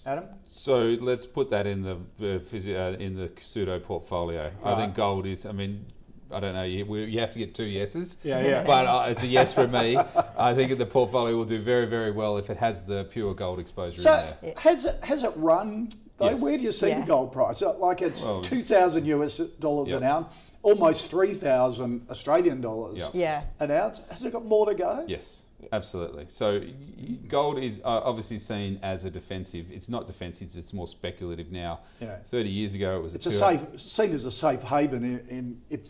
[0.05, 0.25] Adam?
[0.51, 4.51] So let's put that in the uh, physi- uh, in the pseudo portfolio.
[4.63, 5.45] I think gold is.
[5.45, 5.85] I mean,
[6.31, 6.63] I don't know.
[6.63, 8.17] You, we, you have to get two yeses.
[8.23, 8.63] Yeah, yeah.
[8.63, 9.97] But uh, it's a yes from me.
[10.37, 13.59] I think the portfolio will do very, very well if it has the pure gold
[13.59, 14.53] exposure So in there.
[14.57, 16.29] has it has it run though?
[16.31, 16.41] Yes.
[16.41, 17.01] Where do you see Yeah.
[17.01, 17.61] the gold price?
[17.61, 20.27] Uh, Like it's Well- two thousand US dollars an ounce,
[20.61, 23.11] almost three thousand Australian dollars Yep.
[23.13, 23.43] Yeah.
[23.59, 24.01] an ounce.
[24.09, 25.03] Has it got more to go?
[25.07, 26.25] Yes, absolutely.
[26.27, 29.65] So y- y- gold is uh, obviously seen as a defensive.
[29.71, 30.49] It's not defensive.
[30.55, 31.79] It's more speculative now.
[31.99, 32.17] Yeah.
[32.25, 35.19] Thirty years ago, it was It's a two- safe seen as a safe haven in,
[35.29, 35.89] in if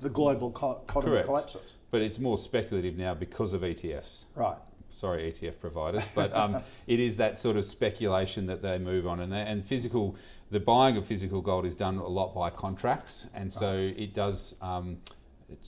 [0.00, 1.26] the global co- economy Correct.
[1.26, 1.74] collapses.
[1.90, 4.26] But it's more speculative now because of ETFs.
[4.34, 4.56] Right.
[4.90, 9.20] sorry ETF providers, but um, it is that sort of speculation that they move on,
[9.20, 10.16] and they, and physical,
[10.50, 14.54] the buying of physical gold is done a lot by contracts, and so it does
[14.60, 14.98] um,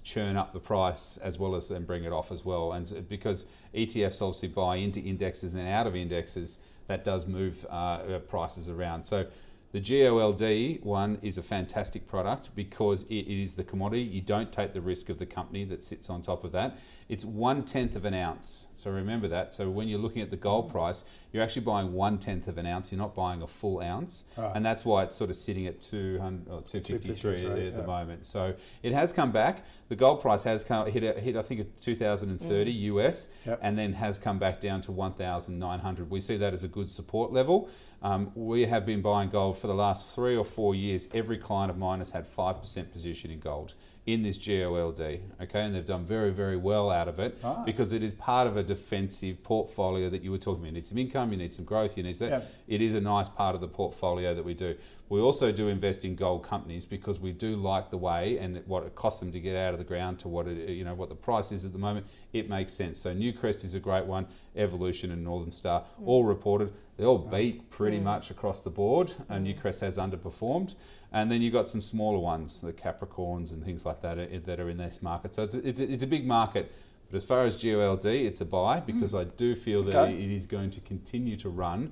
[0.05, 3.01] churn up the price as well as then bring it off as well, and so-
[3.03, 8.19] because ETFs obviously buy into indexes and out of indexes, that does move uh, uh,
[8.21, 9.05] prices around.
[9.05, 9.27] So
[9.73, 14.03] The GOLD one is a fantastic product because it, it is the commodity.
[14.03, 16.77] You don't take the risk of the company that sits on top of that.
[17.09, 18.67] It's one tenth of an ounce.
[18.75, 19.53] So remember that.
[19.55, 20.73] So when you're looking at the gold Mm.
[20.73, 22.91] price, you're actually buying one tenth of an ounce.
[22.91, 26.49] You're not buying a full ounce, and that's why it's sort of sitting at 200
[26.53, 27.87] or 253 at 253, the yeah.
[27.87, 28.27] moment.
[28.27, 29.65] So it has come back.
[29.89, 33.59] The gold price has come hit hit I think at 2030 US, Yep.
[33.63, 36.11] and then has come back down to 1,900.
[36.11, 37.69] We see that as a good support level.
[38.03, 41.09] Um, we have been buying gold for the last three or four years.
[41.13, 43.75] Every client of mine has had five percent position in gold
[44.07, 44.99] in this GOLD.
[45.01, 47.63] Okay, and they've done very very well out of it Ah.
[47.65, 50.69] because it is part of a defensive portfolio that you were talking about.
[50.69, 52.31] You need some income, you need some growth, you need that.
[52.31, 52.55] Yep.
[52.69, 54.75] It is a nice part of the portfolio that we do.
[55.11, 58.85] We also do invest in gold companies because we do like the way and what
[58.85, 61.09] it costs them to get out of the ground to what it, you know what
[61.09, 62.07] the price is at the moment.
[62.33, 63.01] It makes sense.
[63.01, 64.29] So Newcrest is a great one.
[64.55, 66.73] Evolution and Northern Star all reported.
[66.97, 70.77] They all beat pretty much across the board, and Newcrest has underperformed.
[71.13, 74.61] And then you've got some smaller ones, the Capricorns and things like that, uh, that
[74.61, 75.35] are in this market.
[75.35, 76.71] So it's a, it's a, it's a big market.
[77.11, 80.23] But as far as GOLD, it's a buy because I do feel that Okay.
[80.23, 81.91] it is going to continue to run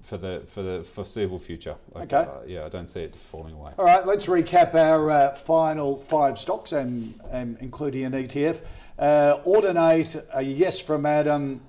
[0.00, 1.76] for the for the foreseeable future.
[1.94, 2.28] Like, Okay.
[2.30, 3.72] uh, yeah, I don't see it falling away.
[3.78, 8.62] All right, let's recap our uh, final five stocks and, and including an ETF.
[8.98, 11.60] Uh, Audinate, a yes from Adam,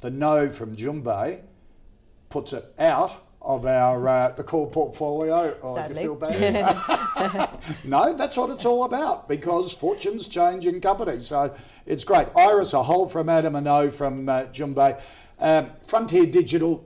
[0.00, 1.40] the no from Jun Bei,
[2.28, 5.56] puts it out of our uh, the core portfolio.
[5.62, 6.02] Oh, Sadly.
[6.02, 7.50] you feel bad?
[7.84, 11.28] no, that's what it's all about because fortunes change in companies.
[11.28, 11.54] So
[11.86, 12.26] it's great.
[12.34, 15.00] IRESS, a hold from Adam, a no from uh, Jun Bei.
[15.38, 16.84] Um, Frontier Digital,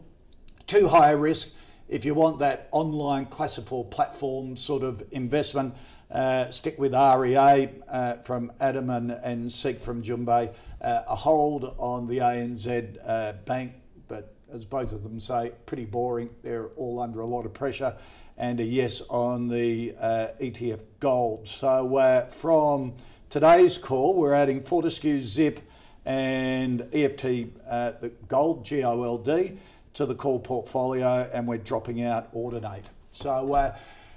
[0.70, 1.48] too high a risk.
[1.88, 5.74] If you want that online classified platform sort of investment,
[6.12, 10.50] uh, stick with REA uh, from Adam and, and Seek from Jun Bei.
[10.80, 13.72] Uh, a hold on the ANZ uh, Bank,
[14.06, 16.30] but as both of them say, pretty boring.
[16.44, 17.96] They're all under a lot of pressure.
[18.38, 21.48] And a yes on the uh, ETF Gold.
[21.48, 22.94] So uh, from
[23.28, 25.58] today's call, we're adding Fortescue, Zip,
[26.04, 29.58] and EFT, the Gold, G O L D,
[29.94, 32.86] to the call portfolio, and we're dropping out Audinate.
[33.10, 33.76] So, uh,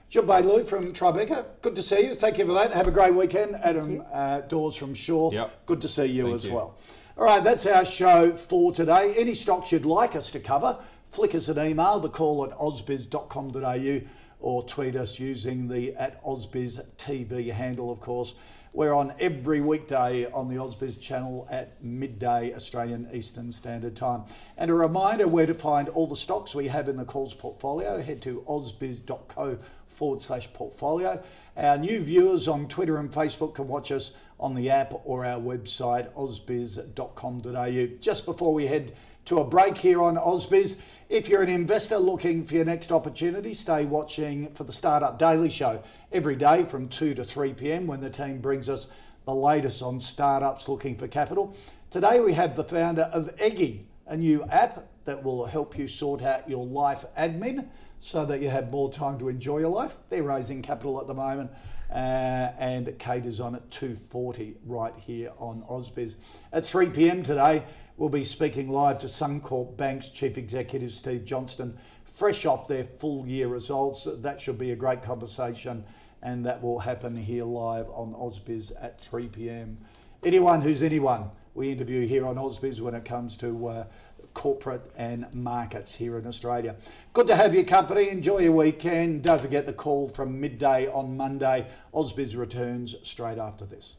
[0.10, 2.16] Jun Bei Liu from Tribeca, good to see you.
[2.16, 2.72] Thank you for that.
[2.74, 3.56] Have a great weekend.
[3.56, 5.66] Adam uh, Dawes from Shaw, Yep.
[5.66, 6.54] good to see you Thank as you.
[6.54, 6.78] well.
[7.18, 9.14] All right, that's our show for today.
[9.16, 14.02] Any stocks you'd like us to cover, flick us an email, the call at ausbiz.com.au,
[14.40, 18.36] or tweet us using the at Ausbiz TV handle, of course.
[18.76, 24.24] We're on every weekday on the Ausbiz channel at midday Australian Eastern Standard Time.
[24.58, 28.02] And a reminder where to find all the stocks we have in the calls portfolio.
[28.02, 31.24] Head to ausbiz.co forward slash portfolio.
[31.56, 35.40] Our new viewers on Twitter and Facebook can watch us on the app or our
[35.40, 37.98] website, ausbiz.com.au.
[38.00, 38.96] Just before we head
[39.26, 40.78] to a break here on Ausbiz,
[41.14, 45.52] if you're an investor looking for your next opportunity, stay watching for the Startup Daily
[45.52, 47.86] Show every day from 2 to 3 p.m.
[47.86, 48.88] when the team brings us
[49.26, 51.56] the latest on startups looking for capital.
[51.92, 56.24] Today we have the founder of Eggy, a new app that will help you sort
[56.24, 57.68] out your life admin
[58.00, 59.98] so that you have more time to enjoy your life.
[60.10, 61.52] They're raising capital at the moment.
[61.92, 66.16] Uh, and Kate is on at 2.40 right here on Ausbiz.
[66.52, 67.22] At 3 p.m.
[67.22, 67.64] today,
[67.98, 73.28] will be speaking live to Suncorp Bank's Chief Executive Steve Johnston, fresh off their full
[73.28, 74.08] year results.
[74.10, 75.84] That should be a great conversation,
[76.22, 79.78] and that will happen here live on AusBiz at 3 pm.
[80.24, 83.86] Anyone who's anyone, we interview here on AusBiz when it comes to uh,
[84.34, 86.76] corporate and markets here in Australia.
[87.14, 88.10] Good to have your company.
[88.10, 89.24] Enjoy your weekend.
[89.24, 91.68] Don't forget the call from midday on Monday.
[91.94, 93.94] AusBiz returns straight after this.